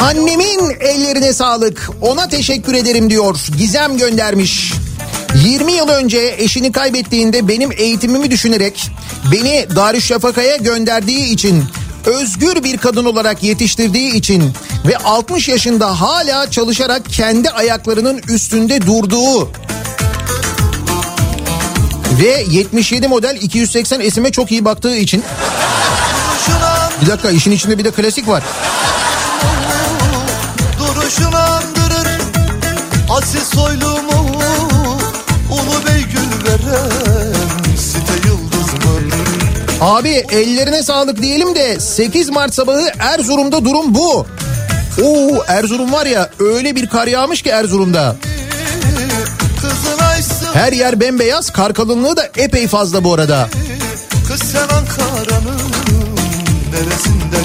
[0.04, 1.90] Annemin ellerine sağlık.
[2.02, 3.40] Ona teşekkür ederim diyor.
[3.58, 4.74] Gizem göndermiş.
[5.44, 8.92] 20 yıl önce eşini kaybettiğinde benim eğitimimi düşünerek
[9.32, 11.64] beni Darüşşafaka'ya gönderdiği için
[12.06, 14.54] özgür bir kadın olarak yetiştirdiği için
[14.88, 19.52] ve 60 yaşında hala çalışarak kendi ayaklarının üstünde durduğu
[22.22, 25.24] ve 77 model 280 esime çok iyi baktığı için
[27.02, 28.44] bir dakika işin içinde bir de klasik var.
[33.24, 34.28] Asil soylumu
[35.52, 37.34] Ulu bey gül veren
[37.78, 39.16] Site yıldız mı?
[39.82, 44.26] Abi ellerine sağlık diyelim de 8 Mart sabahı Erzurum'da durum bu.
[45.04, 48.16] Oo Erzurum var ya öyle bir kar yağmış ki Erzurum'da.
[50.54, 53.50] Her yer bembeyaz kar kalınlığı da epey fazla bu arada.
[54.28, 55.64] Kız sen Ankara'nın
[57.34, 57.43] Ankara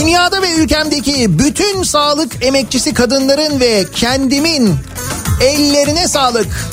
[0.00, 4.74] Dünyada ve ülkemdeki bütün sağlık emekçisi kadınların ve kendimin
[5.40, 6.70] ellerine sağlık.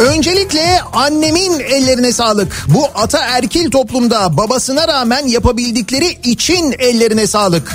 [0.00, 2.66] Öncelikle annemin ellerine sağlık.
[2.68, 7.72] Bu ataerkil toplumda babasına rağmen yapabildikleri için ellerine sağlık.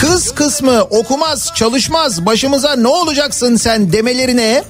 [0.00, 4.64] Kız kısmı okumaz, çalışmaz, başımıza ne olacaksın sen demelerine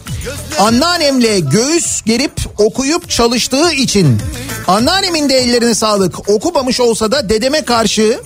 [0.59, 4.19] anneannemle göğüs gerip okuyup çalıştığı için
[4.67, 6.29] anneannemin de ellerine sağlık.
[6.29, 8.21] Okumamış olsa da dedeme karşı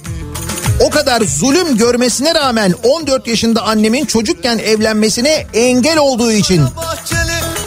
[0.81, 6.63] o kadar zulüm görmesine rağmen 14 yaşında annemin çocukken evlenmesine engel olduğu için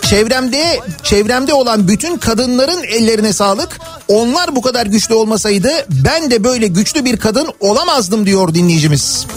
[0.09, 3.79] çevremde çevremde olan bütün kadınların ellerine sağlık.
[4.07, 9.27] Onlar bu kadar güçlü olmasaydı ben de böyle güçlü bir kadın olamazdım diyor dinleyicimiz.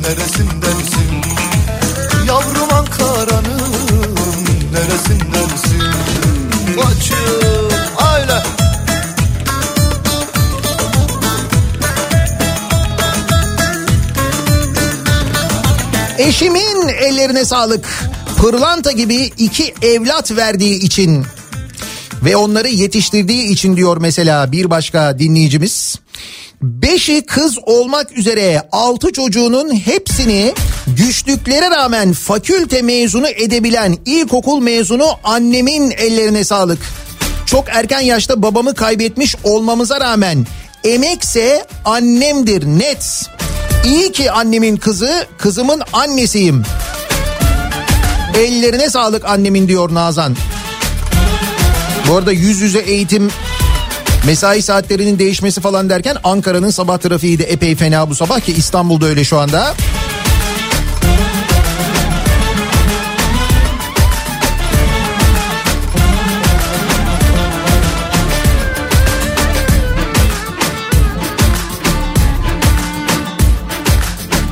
[0.00, 1.10] Neresindensin
[2.26, 3.60] Yavrum Ankara'nın
[4.72, 5.82] Neresindensin
[7.98, 8.42] aile
[16.18, 18.09] Eşimin ellerine sağlık.
[18.40, 21.24] Pırlanta gibi iki evlat verdiği için
[22.24, 25.96] ve onları yetiştirdiği için diyor mesela bir başka dinleyicimiz.
[26.62, 30.54] Beşi kız olmak üzere altı çocuğunun hepsini
[30.86, 36.78] güçlüklere rağmen fakülte mezunu edebilen ilkokul mezunu annemin ellerine sağlık.
[37.46, 40.46] Çok erken yaşta babamı kaybetmiş olmamıza rağmen
[40.84, 43.26] emekse annemdir net.
[43.86, 46.64] İyi ki annemin kızı, kızımın annesiyim.
[48.34, 50.36] Ellerine sağlık annemin diyor Nazan.
[52.08, 53.30] Bu arada yüz yüze eğitim
[54.26, 59.06] mesai saatlerinin değişmesi falan derken Ankara'nın sabah trafiği de epey fena bu sabah ki İstanbul'da
[59.06, 59.74] öyle şu anda.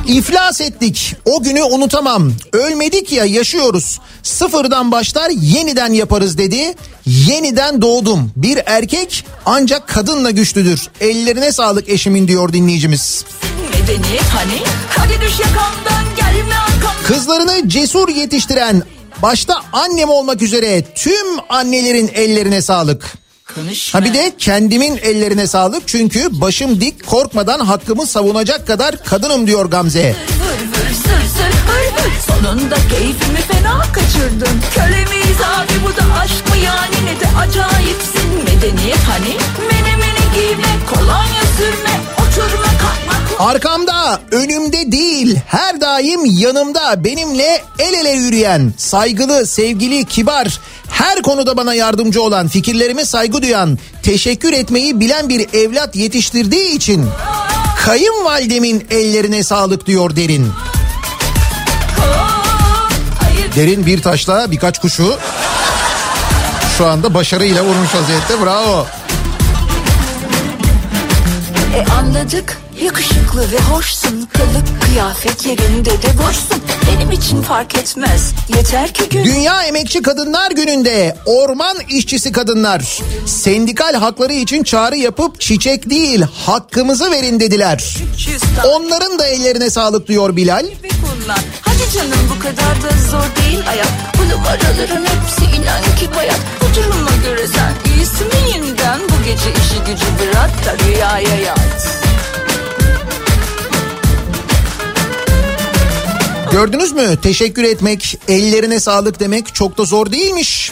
[0.09, 1.15] İflas ettik.
[1.25, 2.33] O günü unutamam.
[2.53, 3.99] Ölmedik ya yaşıyoruz.
[4.23, 6.73] Sıfırdan başlar yeniden yaparız dedi.
[7.05, 8.31] Yeniden doğdum.
[8.35, 10.87] Bir erkek ancak kadınla güçlüdür.
[11.01, 13.25] Ellerine sağlık eşimin diyor dinleyicimiz.
[14.31, 14.61] Hani
[15.39, 16.05] yakamdan
[17.03, 18.83] Kızlarını cesur yetiştiren
[19.21, 23.17] başta annem olmak üzere tüm annelerin ellerine sağlık.
[23.55, 23.99] Konuşma.
[23.99, 25.87] Ha bir de kendimin ellerine sağlık.
[25.87, 30.15] Çünkü başım dik korkmadan hakkımı savunacak kadar kadınım diyor Gamze.
[30.39, 34.61] Vır vır sır sır hır hır Sonunda keyfimi fena kaçırdın.
[34.75, 36.95] Köle miyiz abi bu da aşk mı yani?
[37.05, 38.29] Ne de acayipsin.
[38.45, 39.37] Medeniyet hani?
[39.71, 42.18] Menemeni giyme Kolonya sürme
[43.39, 50.59] Arkamda, önümde değil, her daim yanımda benimle el ele yürüyen, saygılı, sevgili, kibar,
[50.89, 57.05] her konuda bana yardımcı olan, fikirlerime saygı duyan, teşekkür etmeyi bilen bir evlat yetiştirdiği için
[57.85, 60.47] kayınvalidemin ellerine sağlık diyor Derin.
[63.55, 65.17] Derin bir taşla birkaç kuşu
[66.77, 68.87] şu anda başarıyla vurmuş vaziyette bravo.
[71.75, 72.57] E anladık.
[72.83, 74.27] Yakışıklı ve hoşsun.
[74.33, 76.63] Kılık kıyafet yerinde de boşsun.
[76.87, 78.33] Benim için fark etmez.
[78.57, 79.23] Yeter ki gün.
[79.23, 82.99] Dünya Emekçi Kadınlar Günü'nde orman işçisi kadınlar.
[83.25, 87.97] Sendikal hakları için çağrı yapıp çiçek değil hakkımızı verin dediler.
[88.67, 90.65] Onların da ellerine sağlık diyor Bilal.
[91.61, 93.91] Hadi canım bu kadar da zor değil hayat.
[94.17, 96.39] Bu numaraların hepsi inan ki bayat.
[96.61, 98.99] Bu duruma göre sen iyisin yeniden
[99.29, 101.99] gece işi gücü bırak da rüyaya yat
[106.51, 107.17] Gördünüz mü?
[107.21, 110.71] Teşekkür etmek, ellerine sağlık demek çok da zor değilmiş.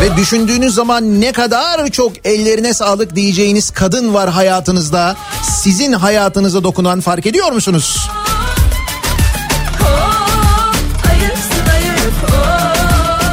[0.00, 5.16] Ve düşündüğünüz zaman ne kadar çok ellerine sağlık diyeceğiniz kadın var hayatınızda.
[5.62, 8.08] Sizin hayatınıza dokunan fark ediyor musunuz?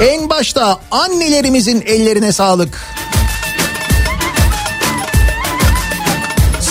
[0.02, 3.01] En başta annelerimizin ellerine sağlık.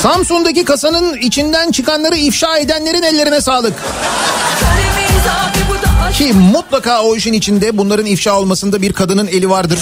[0.03, 3.75] Samsun'daki kasanın içinden çıkanları ifşa edenlerin ellerine sağlık.
[6.15, 9.79] Ki mutlaka o işin içinde bunların ifşa olmasında bir kadının eli vardır.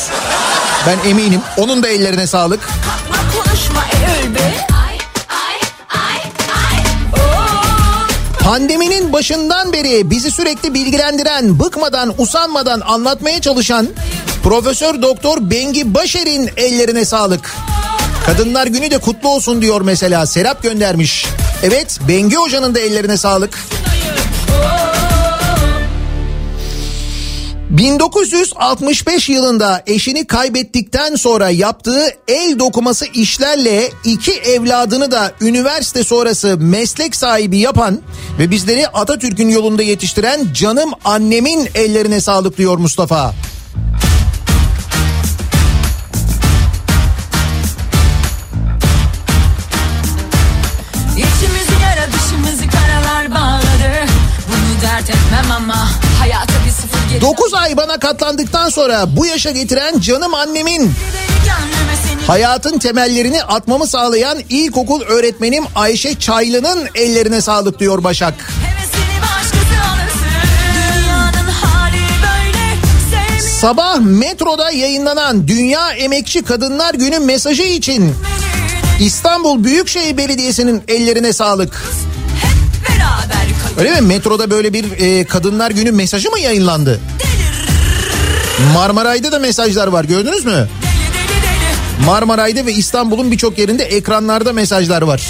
[0.86, 1.40] Ben eminim.
[1.56, 2.68] Onun da ellerine sağlık.
[8.44, 13.88] Pandeminin başından beri bizi sürekli bilgilendiren, bıkmadan, usanmadan anlatmaya çalışan
[14.42, 17.54] Profesör Doktor Bengi Başer'in ellerine sağlık.
[18.28, 21.26] Kadınlar günü de kutlu olsun diyor mesela Serap göndermiş.
[21.62, 23.58] Evet Bengi Hoca'nın da ellerine sağlık.
[27.70, 37.16] 1965 yılında eşini kaybettikten sonra yaptığı el dokuması işlerle iki evladını da üniversite sonrası meslek
[37.16, 38.00] sahibi yapan
[38.38, 43.34] ve bizleri Atatürk'ün yolunda yetiştiren canım annemin ellerine sağlık diyor Mustafa.
[57.20, 60.92] 9 ay bana katlandıktan sonra bu yaşa getiren canım annemin
[62.26, 68.34] hayatın temellerini atmamı sağlayan ilkokul öğretmenim Ayşe Çaylı'nın ellerine sağlık diyor Başak.
[73.60, 78.14] Sabah metroda yayınlanan Dünya Emekçi Kadınlar Günü mesajı için
[79.00, 81.72] İstanbul Büyükşehir Belediyesi'nin ellerine sağlık.
[81.72, 82.17] kayıp
[83.78, 84.06] Öyle mi?
[84.06, 87.00] Metroda böyle bir e, Kadınlar Günü mesajı mı yayınlandı?
[88.74, 90.68] Marmaray'da da mesajlar var gördünüz mü?
[92.06, 95.22] Marmaray'da ve İstanbul'un birçok yerinde ekranlarda mesajlar var.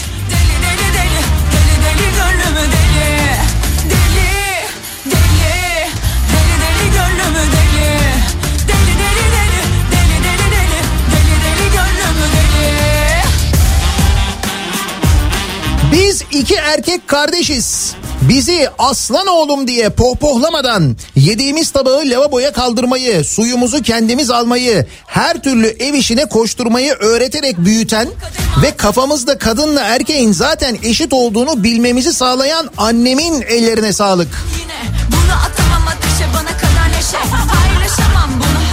[15.99, 17.95] Biz iki erkek kardeşiz.
[18.23, 25.95] Bizi aslan oğlum diye pohpohlamadan yediğimiz tabağı lavaboya kaldırmayı, suyumuzu kendimiz almayı, her türlü ev
[25.95, 28.09] işine koşturmayı öğreterek büyüten
[28.63, 34.29] ve kafamızda kadınla erkeğin zaten eşit olduğunu bilmemizi sağlayan annemin ellerine sağlık.
[34.61, 38.68] Yine bunu atamam ateşe bana kadar neşe Paylaşamam bunu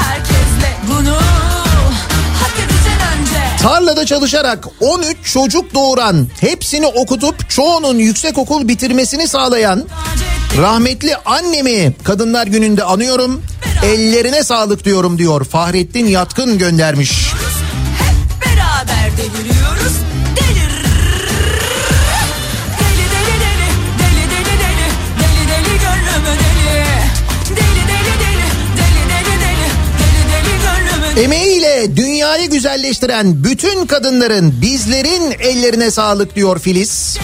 [3.66, 9.88] Tarlada çalışarak 13 çocuk doğuran, hepsini okutup çoğunun yüksekokul bitirmesini sağlayan
[10.58, 13.44] rahmetli annemi Kadınlar Günü'nde anıyorum.
[13.84, 15.46] Ellerine sağlık diyorum diyor.
[15.46, 17.12] Fahrettin Yatkın göndermiş.
[17.12, 19.94] Hep beraber deliriyoruz
[20.36, 20.72] Delir
[22.80, 23.68] Deli deli deli
[24.00, 24.88] Deli deli deli
[25.20, 26.86] Deli deli gönlümü deli
[27.56, 28.48] Deli deli deli
[28.78, 29.68] Deli deli deli
[30.00, 31.55] Deli deli gönlümü deli
[31.96, 37.18] Dünyayı güzelleştiren bütün kadınların, bizlerin ellerine sağlık diyor Filiz.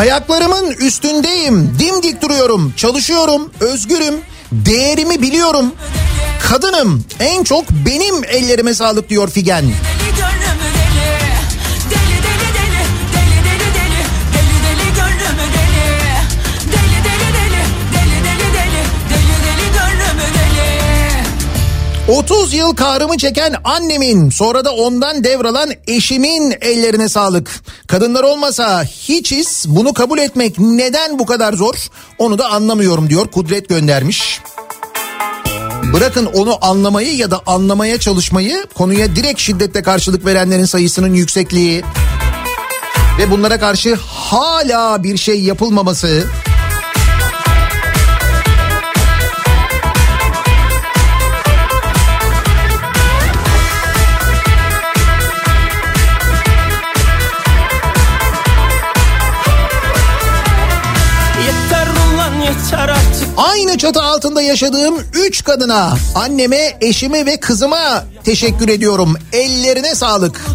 [0.00, 4.14] Ayaklarımın üstündeyim, dimdik duruyorum, çalışıyorum, özgürüm,
[4.52, 5.72] değerimi biliyorum.
[6.48, 9.64] Kadınım, en çok benim ellerime sağlık diyor Figen.
[9.64, 9.99] Deli
[22.10, 27.60] 30 yıl kahrımı çeken annemin sonra da ondan devralan eşimin ellerine sağlık.
[27.86, 31.74] Kadınlar olmasa hiçiz bunu kabul etmek neden bu kadar zor
[32.18, 34.40] onu da anlamıyorum diyor Kudret göndermiş.
[35.92, 41.82] Bırakın onu anlamayı ya da anlamaya çalışmayı konuya direkt şiddetle karşılık verenlerin sayısının yüksekliği
[43.18, 46.24] ve bunlara karşı hala bir şey yapılmaması
[63.80, 69.14] çatı altında yaşadığım üç kadına, anneme, eşime ve kızıma teşekkür ediyorum.
[69.32, 70.46] Ellerine sağlık.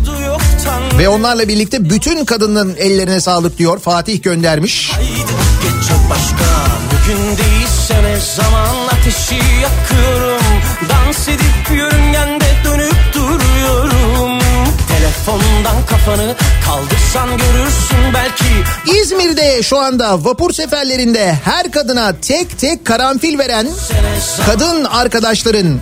[0.97, 3.79] Ve onlarla birlikte bütün kadının ellerine sağlık diyor.
[3.79, 4.91] Fatih göndermiş.
[6.91, 10.41] Bugün değilse ne zaman ateşi yakıyorum
[10.89, 11.44] Dans edip
[15.25, 23.39] Telefondan kafanı kaldırsan görürsün belki İzmir'de şu anda vapur seferlerinde her kadına tek tek karanfil
[23.39, 23.67] veren
[24.45, 25.79] kadın arkadaşların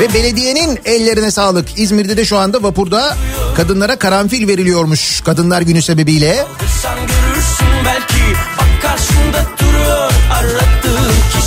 [0.00, 1.78] ve belediyenin ellerine sağlık.
[1.78, 3.16] İzmir'de de şu anda vapurda
[3.56, 6.46] kadınlara karanfil veriliyormuş Kadınlar Günü sebebiyle.
[6.82, 11.43] Sen görürsün belki Bak karşında duruyor aradığın kişi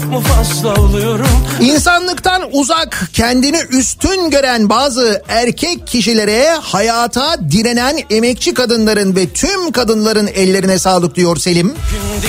[0.00, 1.26] Çok mu fazla oluyorum
[1.60, 10.26] İnsanlıktan uzak, kendini üstün gören bazı erkek kişilere hayata direnen emekçi kadınların ve tüm kadınların
[10.26, 11.66] ellerine sağlık diyor Selim.
[11.68, 12.20] Gün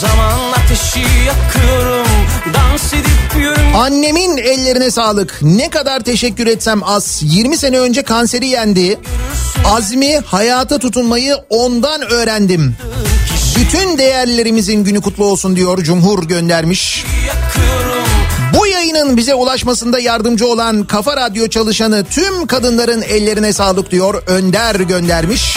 [0.00, 2.06] zaman ateşi yakıyorum
[2.54, 5.38] Dans edip yürüm Annemin ellerine sağlık.
[5.42, 7.20] Ne kadar teşekkür etsem az.
[7.22, 8.98] 20 sene önce kanseri yendi.
[9.64, 12.76] Azmi, hayata tutunmayı ondan öğrendim.
[13.56, 17.04] Bütün değerlerimizin günü kutlu olsun diyor Cumhur göndermiş.
[18.58, 24.74] Bu yayının bize ulaşmasında yardımcı olan Kafa Radyo çalışanı tüm kadınların ellerine sağlık diyor Önder
[24.74, 25.56] göndermiş.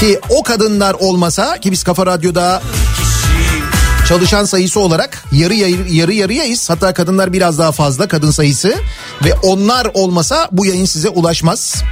[0.00, 2.62] Ki o kadınlar olmasa ki biz Kafa Radyo'da
[4.08, 6.70] çalışan sayısı olarak yarı yarı, yarı yarıyayız.
[6.70, 8.74] Hatta kadınlar biraz daha fazla kadın sayısı
[9.24, 11.82] ve onlar olmasa bu yayın size ulaşmaz.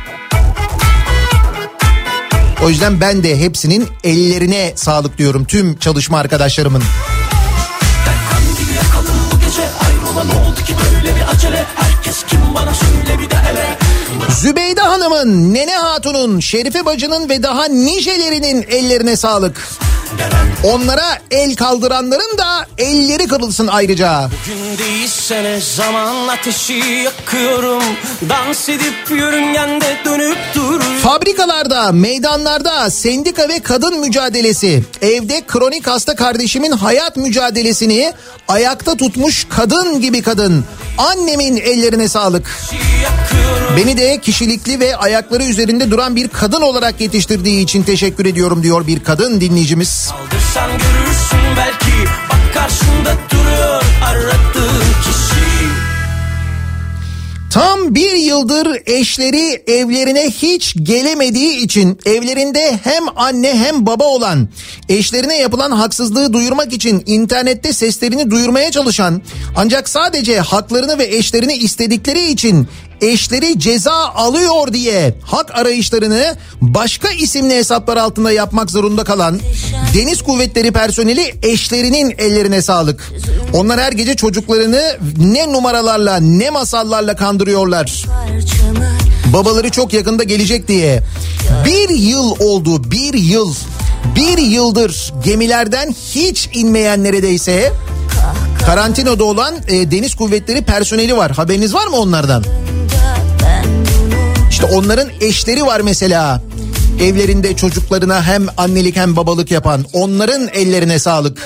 [2.63, 6.83] O yüzden ben de hepsinin ellerine sağlık diyorum tüm çalışma arkadaşlarımın.
[14.41, 19.69] Zübeyde Hanım'ın, Nene Hatun'un, Şerife Bacı'nın ve daha nicelerinin ellerine sağlık.
[20.65, 24.31] Onlara el kaldıranların da elleri kırılsın ayrıca.
[24.47, 26.73] Gün değilse ne zaman ateşi
[27.05, 27.83] yakıyorum
[28.29, 36.73] Dans edip yörüngende dönüp duruyorum Fabrikalarda, meydanlarda sendika ve kadın mücadelesi, evde kronik hasta kardeşimin
[36.73, 38.13] hayat mücadelesini
[38.49, 40.65] ayakta tutmuş kadın gibi kadın.
[40.99, 42.51] Annemin ellerine sağlık.
[43.77, 48.87] Beni de kişilikli ve ayakları üzerinde duran bir kadın olarak yetiştirdiği için teşekkür ediyorum diyor
[48.87, 50.06] bir kadın dinleyicimiz.
[50.07, 52.11] Sen görürsün belki.
[52.31, 55.37] Bak karşında duruyor aradığın kişi.
[57.51, 64.49] Tam bir yıldır eşleri evlerine hiç gelemediği için evlerinde hem anne hem baba olan
[64.89, 69.23] eşlerine yapılan haksızlığı duyurmak için internette seslerini duyurmaya çalışan
[69.57, 72.69] ancak sadece haklarını ve eşlerini istedikleri için
[73.01, 79.41] eşleri ceza alıyor diye hak arayışlarını başka isimli hesaplar altında yapmak zorunda kalan
[79.95, 83.13] deniz kuvvetleri personeli eşlerinin ellerine sağlık.
[83.53, 88.05] Onlar her gece çocuklarını ne numaralarla ne masallarla kandırıyorlar.
[89.33, 91.03] Babaları çok yakında gelecek diye.
[91.65, 93.55] Bir yıl oldu bir yıl.
[94.17, 97.73] Bir yıldır gemilerden hiç inmeyen neredeyse
[98.67, 101.33] karantinada olan e, deniz kuvvetleri personeli var.
[101.33, 102.45] Haberiniz var mı onlardan?
[104.57, 106.43] İşte onların eşleri var mesela.
[107.01, 111.39] Evlerinde çocuklarına hem annelik hem babalık yapan onların ellerine sağlık.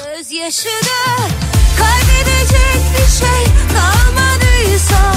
[1.79, 3.45] Kaybedecek bir şey
[3.75, 5.15] kalmadıysa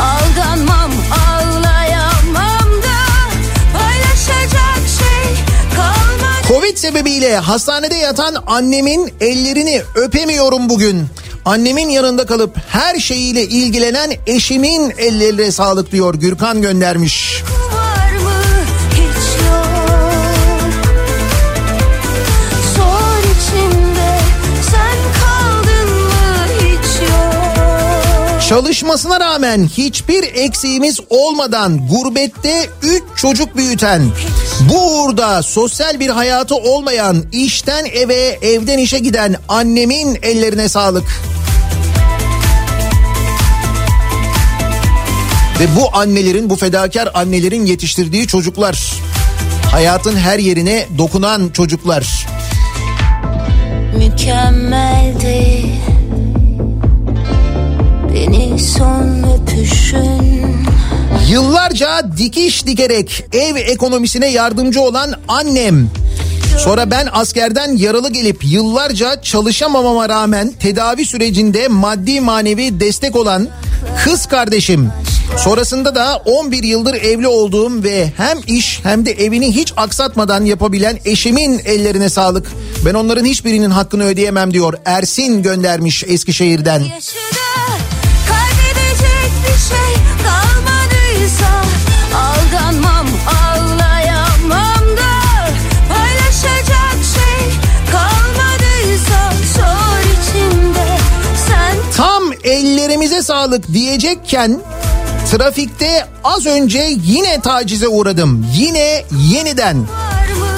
[0.00, 0.90] aldanmam
[1.28, 2.98] ağlayamam da
[3.78, 5.34] paylaşacak şey
[5.76, 6.48] kalmadı.
[6.48, 11.06] Covid sebebiyle hastanede yatan annemin ellerini öpemiyorum bugün.
[11.44, 17.42] Annemin yanında kalıp her şeyiyle ilgilenen eşimin ellerine sağlık diyor Gürkan göndermiş.
[28.48, 34.02] Çalışmasına rağmen hiçbir eksiğimiz olmadan gurbette 3 çocuk büyüten,
[34.70, 41.04] bu uğurda sosyal bir hayatı olmayan, işten eve, evden işe giden annemin ellerine sağlık.
[45.60, 48.92] Ve bu annelerin, bu fedakar annelerin yetiştirdiği çocuklar.
[49.70, 52.26] Hayatın her yerine dokunan çocuklar.
[53.98, 55.64] Mükemmeldi
[58.14, 60.53] Beni son öpüşün
[61.30, 65.90] Yıllarca dikiş dikerek ev ekonomisine yardımcı olan annem.
[66.58, 73.48] Sonra ben askerden yaralı gelip yıllarca çalışamamama rağmen tedavi sürecinde maddi manevi destek olan
[74.04, 74.90] kız kardeşim.
[75.38, 80.98] Sonrasında da 11 yıldır evli olduğum ve hem iş hem de evini hiç aksatmadan yapabilen
[81.04, 82.52] eşimin ellerine sağlık.
[82.86, 84.74] Ben onların hiçbirinin hakkını ödeyemem diyor.
[84.84, 86.80] Ersin göndermiş Eskişehir'den.
[86.80, 87.44] Yaşıda
[88.28, 89.93] kaybedecek bir şey
[102.94, 104.60] ellerimize sağlık diyecekken
[105.30, 108.46] trafikte az önce yine tacize uğradım.
[108.54, 109.86] Yine yeniden.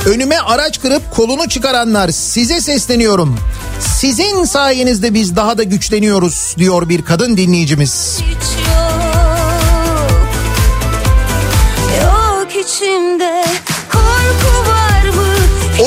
[0.07, 3.37] Önüme araç kırıp kolunu çıkaranlar size sesleniyorum.
[3.80, 8.18] Sizin sayenizde biz daha da güçleniyoruz diyor bir kadın dinleyicimiz.
[8.70, 8.93] yok
[12.03, 13.45] Yok içimde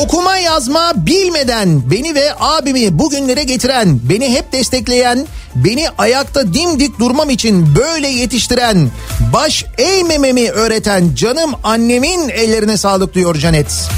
[0.09, 7.29] Okuma yazma bilmeden beni ve abimi bugünlere getiren, beni hep destekleyen, beni ayakta dimdik durmam
[7.29, 8.91] için böyle yetiştiren,
[9.33, 13.89] baş eğmememi öğreten canım annemin ellerine sağlık diyor Canet.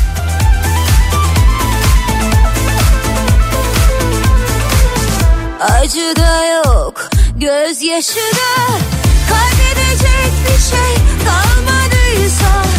[5.62, 8.72] Acı da yok, gözyaşı da
[9.30, 10.96] Kaybedecek bir şey
[11.26, 12.71] kalmadıysa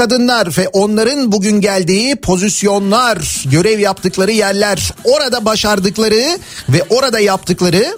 [0.00, 6.38] kadınlar ve onların bugün geldiği pozisyonlar, görev yaptıkları yerler, orada başardıkları
[6.68, 7.96] ve orada yaptıkları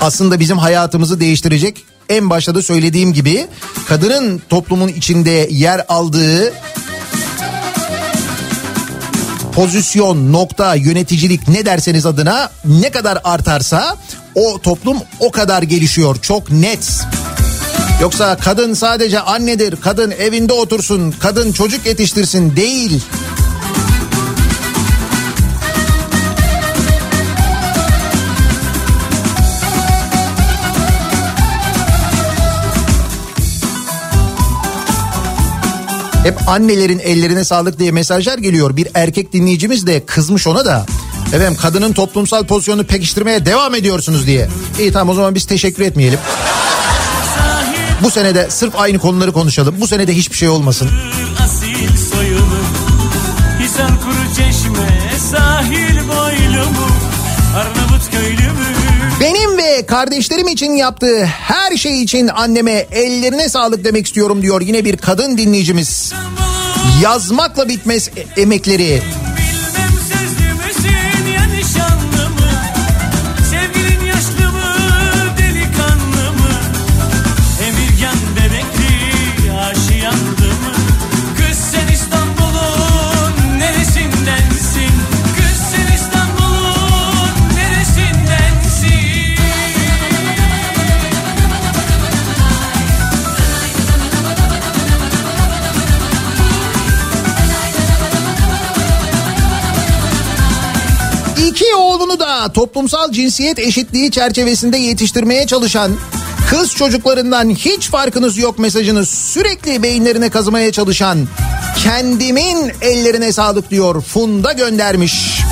[0.00, 1.84] aslında bizim hayatımızı değiştirecek.
[2.08, 3.46] En başta da söylediğim gibi
[3.88, 6.52] kadının toplumun içinde yer aldığı
[9.52, 13.96] pozisyon, nokta, yöneticilik ne derseniz adına ne kadar artarsa
[14.34, 16.16] o toplum o kadar gelişiyor.
[16.22, 17.04] Çok net.
[18.00, 23.02] Yoksa kadın sadece annedir, kadın evinde otursun, kadın çocuk yetiştirsin değil.
[36.22, 38.76] Hep annelerin ellerine sağlık diye mesajlar geliyor.
[38.76, 40.86] Bir erkek dinleyicimiz de kızmış ona da.
[41.26, 44.48] Efendim kadının toplumsal pozisyonunu pekiştirmeye devam ediyorsunuz diye.
[44.80, 46.18] İyi tamam o zaman biz teşekkür etmeyelim.
[48.02, 49.74] Bu sene de sırf aynı konuları konuşalım.
[49.78, 50.90] Bu sene de hiçbir şey olmasın.
[51.44, 51.88] asil
[53.68, 56.88] Hisar kuru çeşme sahil boylumu
[57.56, 58.76] Arnavut köylü mü
[59.20, 64.84] Benim ve kardeşlerim için yaptığı her şey için anneme ellerine sağlık demek istiyorum diyor yine
[64.84, 66.12] bir kadın dinleyicimiz.
[67.02, 69.02] Yazmakla bitmez e- emekleri.
[102.20, 105.92] Da toplumsal cinsiyet eşitliği çerçevesinde yetiştirmeye çalışan
[106.50, 111.28] kız çocuklarından hiç farkınız yok mesajını sürekli beyinlerine kazımaya çalışan
[111.84, 115.42] kendimin ellerine sağlık diyor Funda göndermiş.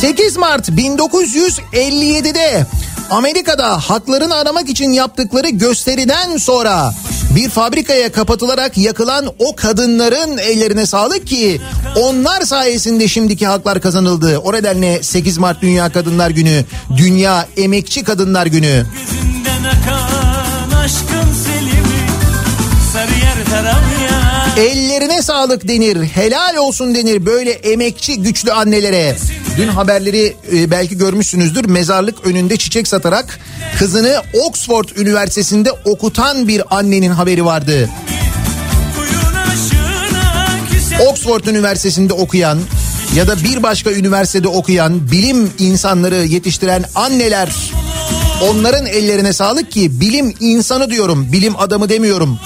[0.00, 2.66] 8 Mart 1957'de
[3.10, 6.94] Amerika'da haklarını aramak için yaptıkları gösteriden sonra
[7.36, 11.60] bir fabrikaya kapatılarak yakılan o kadınların ellerine sağlık ki
[11.96, 14.38] onlar sayesinde şimdiki haklar kazanıldı.
[14.38, 16.64] O nedenle 8 Mart Dünya Kadınlar Günü,
[16.96, 18.86] Dünya Emekçi Kadınlar Günü.
[18.94, 22.06] Gözünden akan aşkın selimi
[22.92, 24.21] Sarıyer Taramya
[24.56, 29.16] Ellerine sağlık denir, helal olsun denir böyle emekçi güçlü annelere.
[29.56, 31.64] Dün haberleri e, belki görmüşsünüzdür.
[31.64, 33.40] Mezarlık önünde çiçek satarak
[33.78, 37.90] kızını Oxford Üniversitesi'nde okutan bir annenin haberi vardı.
[41.08, 42.58] Oxford Üniversitesi'nde okuyan
[43.16, 47.48] ya da bir başka üniversitede okuyan bilim insanları yetiştiren anneler
[48.50, 52.38] onların ellerine sağlık ki bilim insanı diyorum bilim adamı demiyorum.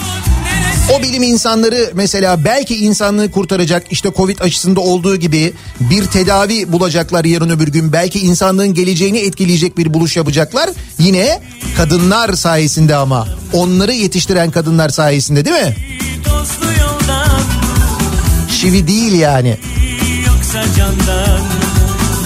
[0.95, 7.25] O bilim insanları mesela belki insanlığı kurtaracak işte Covid aşısında olduğu gibi bir tedavi bulacaklar
[7.25, 7.93] yarın öbür gün.
[7.93, 10.71] Belki insanlığın geleceğini etkileyecek bir buluş yapacaklar.
[10.99, 11.41] Yine
[11.77, 15.77] kadınlar sayesinde ama onları yetiştiren kadınlar sayesinde değil mi?
[18.61, 19.57] Çivi değil yani.
[20.27, 21.41] yoksa candan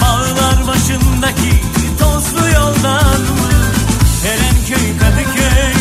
[0.01, 1.51] Bağlar başındaki
[1.99, 3.51] tozlu yoldan mı
[4.27, 5.73] Erenköy Kadıköy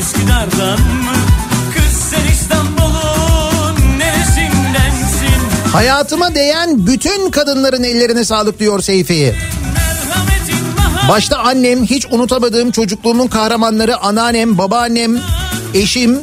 [0.00, 1.07] Üsküdar'dan mı
[5.72, 9.34] Hayatıma değen bütün kadınların ellerine sağlık diyor Seyfi.
[11.08, 15.18] Başta annem hiç unutamadığım çocukluğumun kahramanları anneannem, babaannem,
[15.74, 16.20] eşim.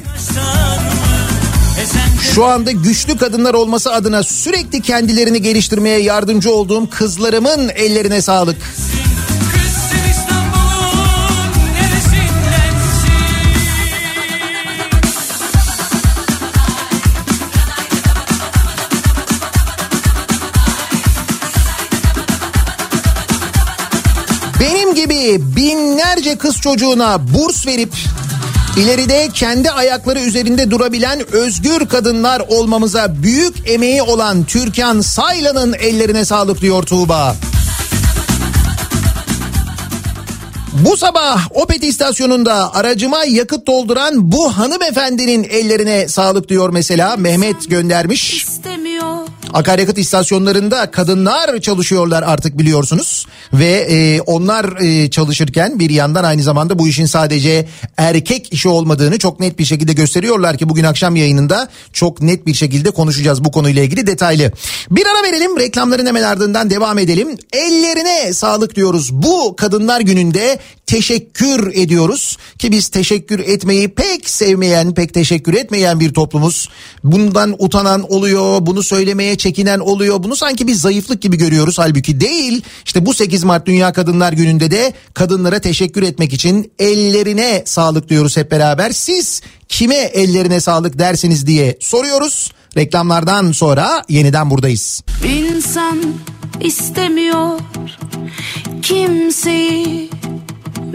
[2.34, 8.58] Şu anda güçlü kadınlar olması adına sürekli kendilerini geliştirmeye yardımcı olduğum kızlarımın ellerine sağlık.
[8.76, 9.05] Sen
[25.34, 27.94] binlerce kız çocuğuna burs verip
[28.78, 36.62] ileride kendi ayakları üzerinde durabilen özgür kadınlar olmamıza büyük emeği olan Türkan Saylan'ın ellerine sağlık
[36.62, 37.36] diyor Tuğba.
[40.80, 48.34] Bu sabah Opet istasyonunda aracıma yakıt dolduran bu hanımefendinin ellerine sağlık diyor mesela Mehmet göndermiş.
[48.34, 49.06] istemiyor.
[49.54, 56.80] Akaryakıt istasyonlarında kadınlar çalışıyorlar artık biliyorsunuz ve e, onlar e, çalışırken bir yandan aynı zamanda
[56.80, 61.70] bu işin sadece erkek işi olmadığını çok net bir şekilde gösteriyorlar ki bugün akşam yayınında
[61.94, 64.52] çok net bir şekilde konuşacağız bu konuyla ilgili detaylı.
[64.92, 67.38] Bir ara verelim reklamların hemen ardından devam edelim.
[67.54, 69.10] Ellerine sağlık diyoruz.
[69.14, 76.14] Bu kadınlar gününde teşekkür ediyoruz ki biz teşekkür etmeyi pek sevmeyen, pek teşekkür etmeyen bir
[76.14, 76.70] toplumuz.
[77.04, 80.24] Bundan utanan oluyor, bunu söylemeye çekinen oluyor.
[80.24, 82.62] Bunu sanki bir zayıflık gibi görüyoruz halbuki değil.
[82.86, 88.38] İşte bu 8 Mart Dünya Kadınlar Günü'nde de kadınlara teşekkür etmek için ellerine sağlık diyoruz
[88.38, 88.92] hep beraber.
[88.92, 92.52] Siz kime ellerine sağlık dersiniz diye soruyoruz.
[92.78, 95.02] Reklamlardan sonra yeniden buradayız.
[95.26, 96.04] İnsan
[96.62, 97.60] istemiyor
[98.82, 100.10] kimseyi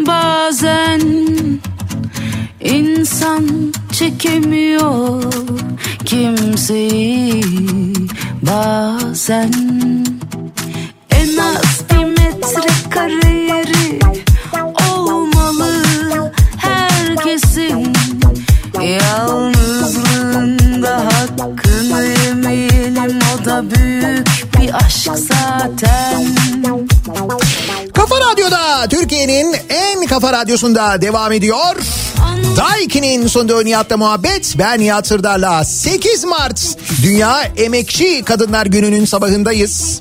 [0.06, 1.00] bazen
[2.60, 5.22] insan çekemiyor
[6.04, 7.44] kimseyi
[8.42, 9.52] bazen
[11.10, 12.70] en az bir metre
[13.48, 13.98] yeri
[14.90, 17.92] olmalı herkesin.
[19.00, 24.26] Yalnızlığında hakkını yemeyelim o da büyük
[24.58, 26.26] bir aşk zaten
[28.20, 31.76] Kafa Radyo'da Türkiye'nin en kafa radyosunda devam ediyor.
[32.56, 34.54] Daiki'nin sunduğu Nihat'la muhabbet.
[34.58, 40.00] Ben Nihat Sırdar'la 8 Mart Dünya Emekçi Kadınlar Günü'nün sabahındayız.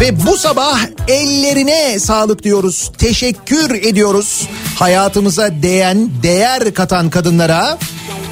[0.00, 2.92] Ve bu sabah ellerine sağlık diyoruz.
[2.98, 4.48] Teşekkür ediyoruz.
[4.78, 7.78] Hayatımıza değen, değer katan kadınlara.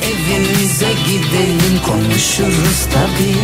[0.03, 3.43] Evimize gidelim konuşuruz tabii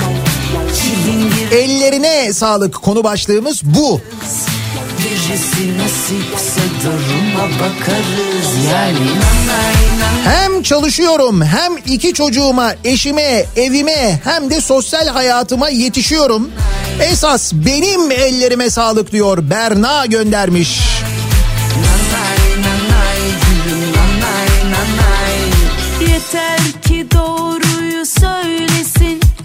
[1.56, 4.00] Ellerine sağlık konu başlığımız bu.
[4.98, 9.10] Birisi nasipse duruma bakarız Yani
[10.24, 16.50] Hem çalışıyorum hem iki çocuğuma, eşime, evime hem de sosyal hayatıma yetişiyorum.
[17.00, 20.80] Esas benim ellerime sağlık diyor Berna göndermiş.
[20.80, 21.17] nanay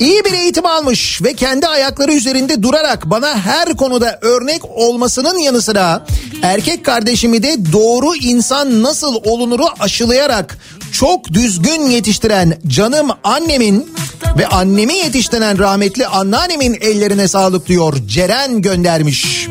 [0.04, 5.62] İyi bir eğitim almış ve kendi ayakları üzerinde durarak bana her konuda örnek olmasının yanı
[5.62, 6.06] sıra
[6.42, 10.58] erkek kardeşimi de doğru insan nasıl olunuru aşılayarak
[10.92, 13.94] çok düzgün yetiştiren canım annemin
[14.38, 19.48] ve annemi yetiştiren rahmetli anneannemin ellerine sağlık diyor Ceren göndermiş.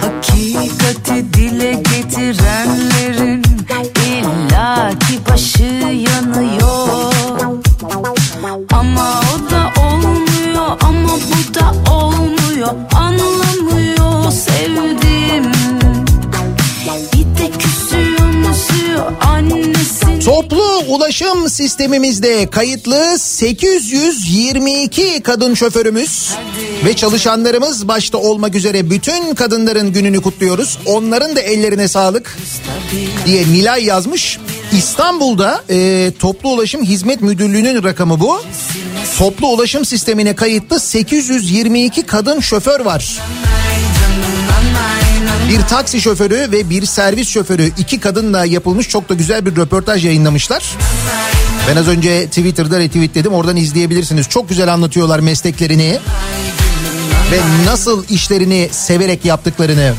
[0.00, 3.44] Hakikati dile getirenlerin
[4.06, 5.62] illaki başı
[6.12, 7.13] yanıyor
[8.72, 12.68] Ama o da olmuyor ama bu da olmuyor.
[12.94, 15.52] Anlamıyor sevdiğim.
[17.12, 26.30] Bir de küsüyor musuyor annesi Toplu ulaşım sistemimizde kayıtlı 822 kadın şoförümüz
[26.84, 30.78] ve çalışanlarımız başta olmak üzere bütün kadınların gününü kutluyoruz.
[30.86, 32.38] Onların da ellerine sağlık
[33.26, 34.38] diye Nilay yazmış.
[34.72, 38.42] İstanbul'da e, toplu ulaşım hizmet müdürlüğünün rakamı bu.
[39.18, 43.18] Toplu ulaşım sistemine kayıtlı 822 kadın şoför var.
[45.54, 50.04] Bir taksi şoförü ve bir servis şoförü iki kadınla yapılmış çok da güzel bir röportaj
[50.04, 50.64] yayınlamışlar.
[51.68, 54.28] Ben az önce Twitter'da retweetledim oradan izleyebilirsiniz.
[54.28, 55.98] Çok güzel anlatıyorlar mesleklerini
[57.32, 59.94] ve nasıl işlerini severek yaptıklarını.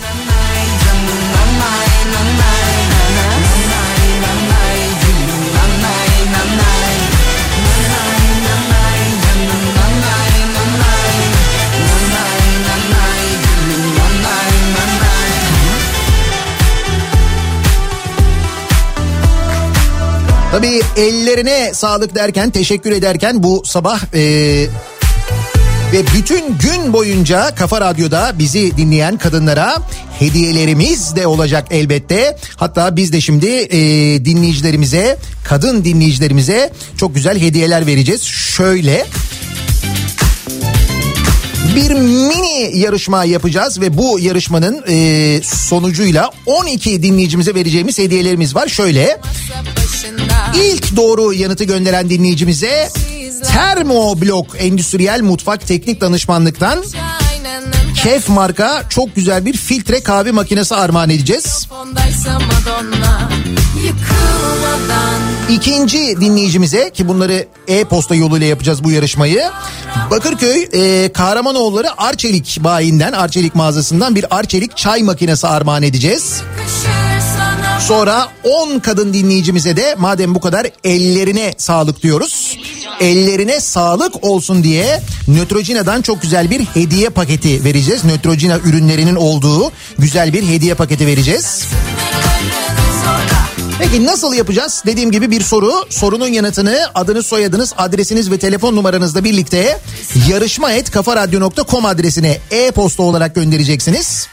[20.55, 24.21] Tabii ellerine sağlık derken teşekkür ederken bu sabah e,
[25.93, 29.77] ve bütün gün boyunca Kafa Radyo'da bizi dinleyen kadınlara
[30.19, 32.37] hediyelerimiz de olacak elbette.
[32.55, 33.79] Hatta biz de şimdi e,
[34.25, 38.23] dinleyicilerimize, kadın dinleyicilerimize çok güzel hediyeler vereceğiz.
[38.23, 39.05] Şöyle
[41.75, 48.67] bir mini yarışma yapacağız ve bu yarışmanın e, sonucuyla 12 dinleyicimize vereceğimiz hediyelerimiz var.
[48.67, 49.19] Şöyle
[50.55, 52.89] ilk doğru yanıtı gönderen dinleyicimize
[53.53, 56.83] Termoblok Endüstriyel Mutfak Teknik Danışmanlık'tan
[58.03, 61.67] Kef marka çok güzel bir filtre kahve makinesi armağan edeceğiz.
[65.49, 69.43] İkinci dinleyicimize ki bunları e-posta yoluyla yapacağız bu yarışmayı.
[70.11, 76.41] Bakırköy e, Kahramanoğulları Arçelik bayinden, Arçelik mağazasından bir Arçelik çay makinesi armağan edeceğiz.
[77.79, 82.57] Sonra 10 kadın dinleyicimize de madem bu kadar ellerine sağlık diyoruz.
[82.99, 88.03] Ellerine sağlık olsun diye Neutrogena'dan çok güzel bir hediye paketi vereceğiz.
[88.03, 91.63] Neutrogena ürünlerinin olduğu güzel bir hediye paketi vereceğiz.
[93.79, 94.83] Peki nasıl yapacağız?
[94.85, 95.71] Dediğim gibi bir soru.
[95.89, 99.79] Sorunun yanıtını adınız, soyadınız, adresiniz ve telefon numaranızla birlikte
[100.29, 104.27] yarışma et kafaradyo.com adresine e-posta olarak göndereceksiniz.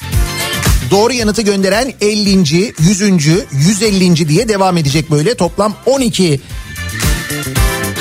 [0.93, 2.31] Doğru yanıtı gönderen 50.
[2.79, 3.01] 100.
[3.53, 4.29] 150.
[4.29, 5.35] diye devam edecek böyle.
[5.35, 6.41] Toplam 12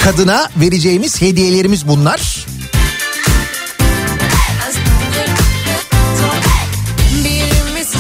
[0.04, 2.46] kadına vereceğimiz hediyelerimiz bunlar.
[7.26, 7.92] Birimiz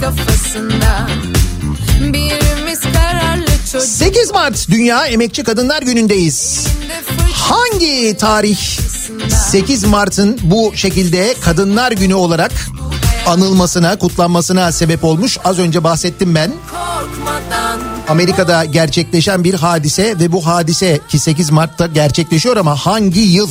[0.00, 1.08] kafasında
[2.92, 6.66] kararlı çocuk 8 Mart Dünya Emekçi Kadınlar Günü'ndeyiz.
[7.32, 8.58] Hangi tarih
[9.50, 12.52] 8 Mart'ın bu şekilde Kadınlar Günü olarak
[13.26, 15.38] anılmasına, kutlanmasına sebep olmuş?
[15.44, 16.52] Az önce bahsettim ben.
[18.08, 23.50] Amerika'da gerçekleşen bir hadise ve bu hadise ki 8 Mart'ta gerçekleşiyor ama hangi yıl?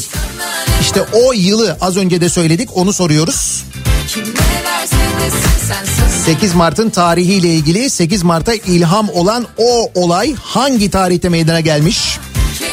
[0.81, 3.63] İşte o yılı az önce de söyledik onu soruyoruz.
[4.07, 4.95] Kim ne derse
[5.25, 11.29] desin sen sus 8 Mart'ın tarihiyle ilgili 8 Mart'a ilham olan o olay hangi tarihte
[11.29, 12.19] meydana gelmiş?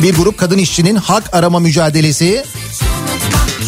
[0.03, 2.45] Bir grup kadın işçinin hak arama mücadelesi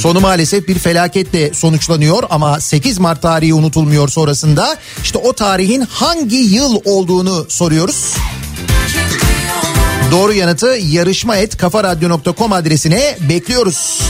[0.04, 4.76] sonu maalesef bir felaketle sonuçlanıyor ama 8 Mart tarihi unutulmuyor sonrasında.
[5.02, 8.14] İşte o tarihin hangi yıl olduğunu soruyoruz.
[10.10, 14.00] Doğru yanıtı yarışma et kafaradyo.com adresine bekliyoruz.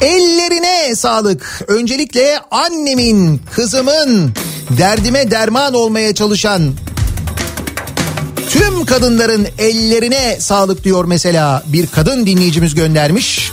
[0.00, 1.62] Ellerine sağlık.
[1.68, 4.34] Öncelikle annemin, kızımın
[4.78, 6.62] derdime derman olmaya çalışan
[8.50, 13.52] tüm kadınların ellerine sağlık diyor mesela bir kadın dinleyicimiz göndermiş.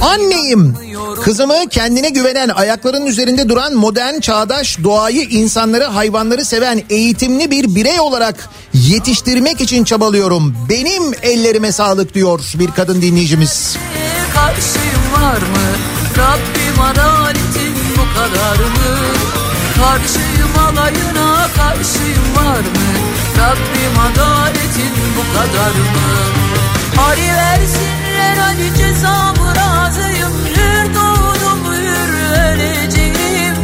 [0.00, 0.76] Anneyim.
[1.22, 8.00] Kızımı kendine güvenen, ayaklarının üzerinde duran modern, çağdaş, doğayı, insanları, hayvanları seven, eğitimli bir birey
[8.00, 10.56] olarak yetiştirmek için çabalıyorum.
[10.68, 13.76] Benim ellerime sağlık diyor bir kadın dinleyicimiz.
[14.34, 15.94] Karşıyım var mı?
[16.18, 19.13] Rabbim adaletin bu kadar mı?
[19.76, 22.88] Karşıyım alayına karşıyım var mı?
[23.38, 26.44] Rabbim adaletin bu kadar mı?
[26.96, 33.54] Hadi versinler hadi cezamı razıyım Hür doğdum hür öleceğim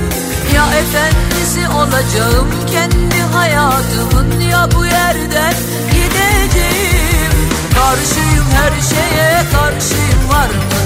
[0.54, 5.54] Ya efendisi olacağım kendi hayatımın Ya bu yerden
[5.92, 7.32] gideceğim
[7.74, 10.80] Karşıyım her şeye karşıyım var mı?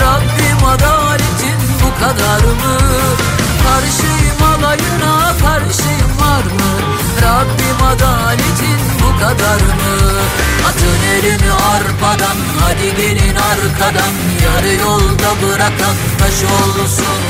[0.00, 2.78] Rabbim adaletin bu kadar mı?
[3.64, 4.37] Karşıyım
[4.68, 6.70] alayına karşıyım var mı?
[7.22, 9.96] Rabbim adaletin bu kadar mı?
[10.68, 14.14] Atın elini arpadan hadi gelin arkadan
[14.44, 17.20] Yarı yolda bırakan taş olsun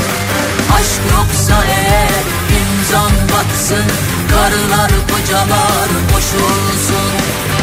[0.76, 2.24] Aşk yoksa eğer
[2.60, 3.84] imzan batsın
[4.30, 7.57] Karılar kocalar boş olsun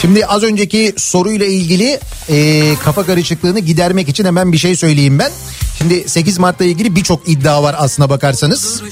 [0.00, 5.30] Şimdi az önceki soruyla ilgili e, kafa karışıklığını gidermek için hemen bir şey söyleyeyim ben.
[5.78, 8.82] Şimdi 8 Mart'la ilgili birçok iddia var aslına bakarsanız.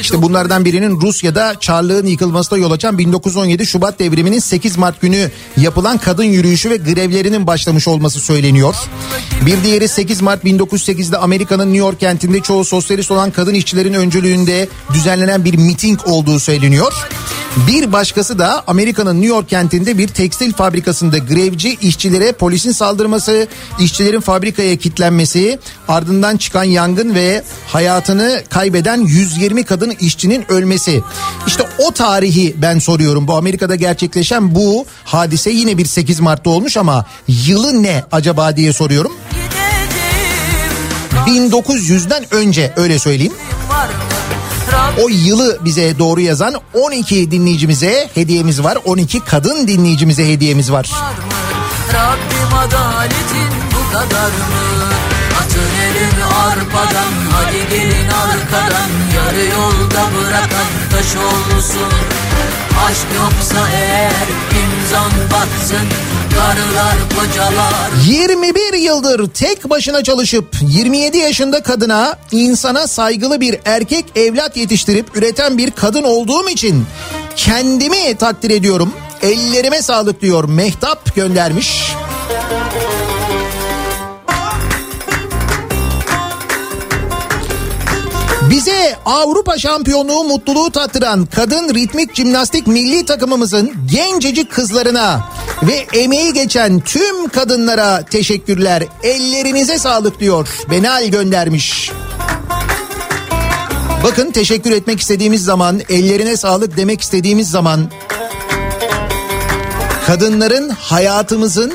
[0.00, 5.98] İşte bunlardan birinin Rusya'da Çarlığın yıkılmasına yol açan 1917 Şubat devriminin 8 Mart günü yapılan
[5.98, 8.74] kadın yürüyüşü ve grevlerinin başlamış olması söyleniyor.
[9.46, 14.68] Bir diğeri 8 Mart 1908'de Amerika'nın New York kentinde çoğu sosyalist olan kadın işçilerin öncülüğünde
[14.92, 16.92] düzenlenen bir miting olduğu söyleniyor.
[17.56, 23.46] Bir başkası da Amerika'nın New York kentinde bir tekstil fabrikasında grevci işçilere polisin saldırması,
[23.80, 25.58] işçilerin fabrikaya kilitlenmesi,
[25.88, 31.02] ardından çıkan yangın ve hayatını kaybeden 120 kadın işçinin ölmesi.
[31.46, 33.28] İşte o tarihi ben soruyorum.
[33.28, 38.72] Bu Amerika'da gerçekleşen bu hadise yine bir 8 Mart'ta olmuş ama yılı ne acaba diye
[38.72, 39.12] soruyorum.
[41.26, 43.32] 1900'den önce öyle söyleyeyim.
[45.02, 48.78] O yılı bize doğru yazan 12 dinleyicimize hediyemiz var.
[48.84, 50.90] 12 kadın dinleyicimize hediyemiz var.
[51.94, 55.09] Rabbim adaletin bu kadar mı?
[56.10, 61.92] Elini arpadan Hadi gelin arkadan Yarı yolda bırakan taş olsun
[62.86, 64.26] Aşk yoksa eğer
[64.62, 65.88] imzan batsın
[66.34, 74.56] Karılar kocalar 21 yıldır tek başına çalışıp 27 yaşında kadına insana saygılı bir erkek evlat
[74.56, 76.86] yetiştirip üreten bir kadın olduğum için
[77.36, 78.92] kendimi takdir ediyorum.
[79.22, 81.92] Ellerime sağlık diyor Mehtap göndermiş.
[89.06, 95.24] Avrupa şampiyonluğu mutluluğu tattıran kadın ritmik jimnastik milli takımımızın gencecik kızlarına
[95.62, 98.84] ve emeği geçen tüm kadınlara teşekkürler.
[99.02, 100.48] Ellerinize sağlık diyor.
[100.70, 101.90] Benal göndermiş.
[104.04, 107.90] Bakın teşekkür etmek istediğimiz zaman, ellerine sağlık demek istediğimiz zaman
[110.06, 111.72] kadınların hayatımızın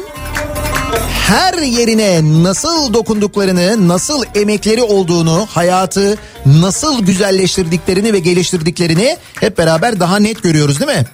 [1.27, 10.19] her yerine nasıl dokunduklarını, nasıl emekleri olduğunu, hayatı nasıl güzelleştirdiklerini ve geliştirdiklerini hep beraber daha
[10.19, 11.05] net görüyoruz değil mi?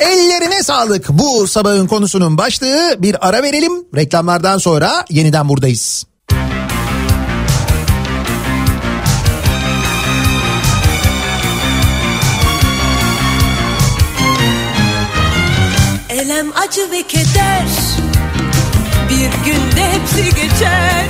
[0.00, 1.08] Ellerine sağlık.
[1.08, 3.72] Bu sabahın konusunun başlığı bir ara verelim.
[3.96, 6.06] Reklamlardan sonra yeniden buradayız.
[16.08, 17.66] Elem acı ve keder
[19.24, 21.04] Bir günde hepsi geçer.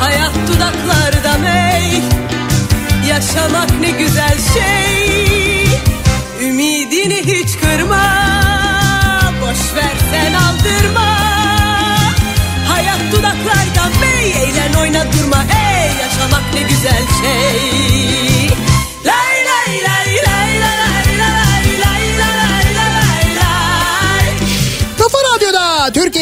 [0.00, 2.02] Hayat dudaklarda mey.
[3.08, 5.64] Yaşamak ne güzel şey.
[6.48, 8.02] Ümidini hiç kırma.
[9.42, 11.16] Boş ver sen aldırma.
[12.68, 14.30] Hayat dudaklarda mey.
[14.30, 15.42] Eğlen oyna durma.
[15.42, 18.29] Ey Yaşamak ne güzel şey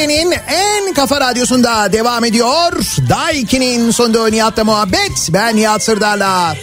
[0.09, 2.73] Türkiye'nin en kafa radyosunda devam ediyor.
[3.09, 5.29] Daiki'nin sonunda Nihat'la muhabbet.
[5.33, 6.57] Ben Nihat Sırdar'la.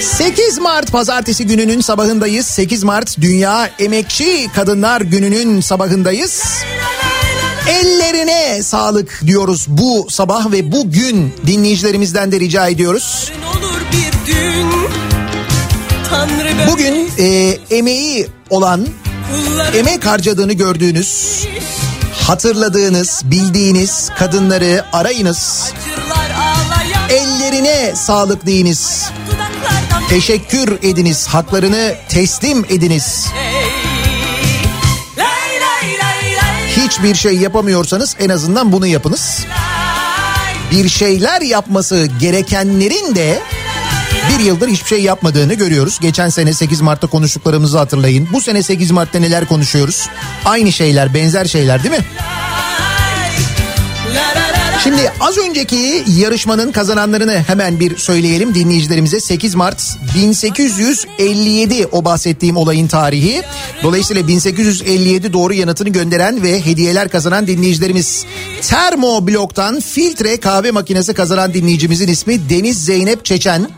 [0.00, 2.46] 8 Mart pazartesi gününün sabahındayız.
[2.46, 6.42] 8 Mart Dünya Emekçi Kadınlar Günü'nün sabahındayız.
[7.68, 13.32] Ellerine sağlık diyoruz bu sabah ve bugün dinleyicilerimizden de rica ediyoruz.
[16.72, 18.86] Bugün e, emeği olan,
[19.74, 21.42] emek harcadığını gördüğünüz,
[22.26, 25.72] hatırladığınız, bildiğiniz kadınları arayınız.
[27.10, 29.10] Ellerine sağlık deyiniz.
[30.08, 33.26] Teşekkür ediniz, haklarını teslim ediniz.
[36.76, 39.46] Hiçbir şey yapamıyorsanız en azından bunu yapınız.
[40.70, 43.42] Bir şeyler yapması gerekenlerin de
[44.28, 45.98] bir yıldır hiçbir şey yapmadığını görüyoruz.
[46.00, 48.28] Geçen sene 8 Mart'ta konuştuklarımızı hatırlayın.
[48.32, 50.08] Bu sene 8 Mart'ta neler konuşuyoruz?
[50.44, 52.04] Aynı şeyler, benzer şeyler değil mi?
[54.86, 59.20] Şimdi az önceki yarışmanın kazananlarını hemen bir söyleyelim dinleyicilerimize.
[59.20, 63.42] 8 Mart 1857 o bahsettiğim olayın tarihi.
[63.82, 68.24] Dolayısıyla 1857 doğru yanıtını gönderen ve hediyeler kazanan dinleyicilerimiz.
[68.62, 73.68] Termo Blok'tan filtre kahve makinesi kazanan dinleyicimizin ismi Deniz Zeynep Çeçen.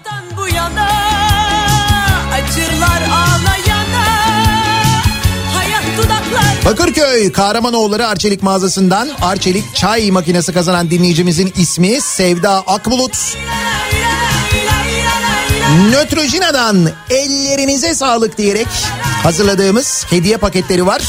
[6.68, 13.36] Bakırköy Kahramanoğulları Arçelik mağazasından Arçelik çay makinesi kazanan dinleyicimizin ismi Sevda Akbulut.
[15.90, 18.66] Nötrojina'dan ellerinize sağlık diyerek
[19.22, 21.02] hazırladığımız hediye paketleri var.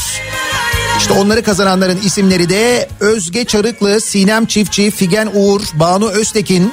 [0.98, 6.72] İşte onları kazananların isimleri de Özge Çarıklı, Sinem Çiftçi, Figen Uğur, Banu Öztekin,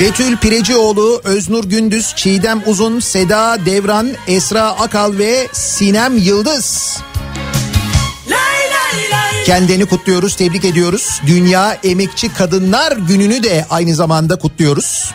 [0.00, 6.98] Betül Pirecioğlu, Öznur Gündüz, Çiğdem Uzun, Seda Devran, Esra Akal ve Sinem Yıldız.
[9.44, 11.20] Kendilerini kutluyoruz, tebrik ediyoruz.
[11.26, 15.12] Dünya Emekçi Kadınlar Günü'nü de aynı zamanda kutluyoruz.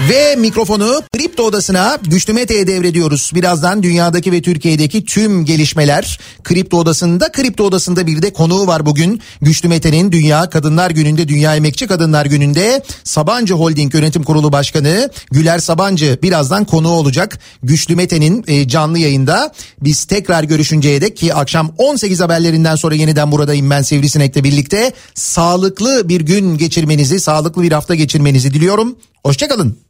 [0.00, 3.30] Ve mikrofonu Kripto Odası'na Güçlü Mete'ye devrediyoruz.
[3.34, 7.32] Birazdan dünyadaki ve Türkiye'deki tüm gelişmeler Kripto Odası'nda.
[7.32, 9.20] Kripto Odası'nda bir de konuğu var bugün.
[9.42, 15.58] Güçlü Mete'nin Dünya Kadınlar Günü'nde, Dünya Emekçi Kadınlar Günü'nde Sabancı Holding Yönetim Kurulu Başkanı Güler
[15.58, 17.38] Sabancı birazdan konuğu olacak.
[17.62, 19.52] Güçlü Mete'nin e, canlı yayında.
[19.80, 24.92] Biz tekrar görüşünceye dek ki akşam 18 haberlerinden sonra yeniden buradayım ben Sivrisinek'le birlikte.
[25.14, 28.96] Sağlıklı bir gün geçirmenizi, sağlıklı bir hafta geçirmenizi diliyorum.
[29.24, 29.82] Hoşçakalın.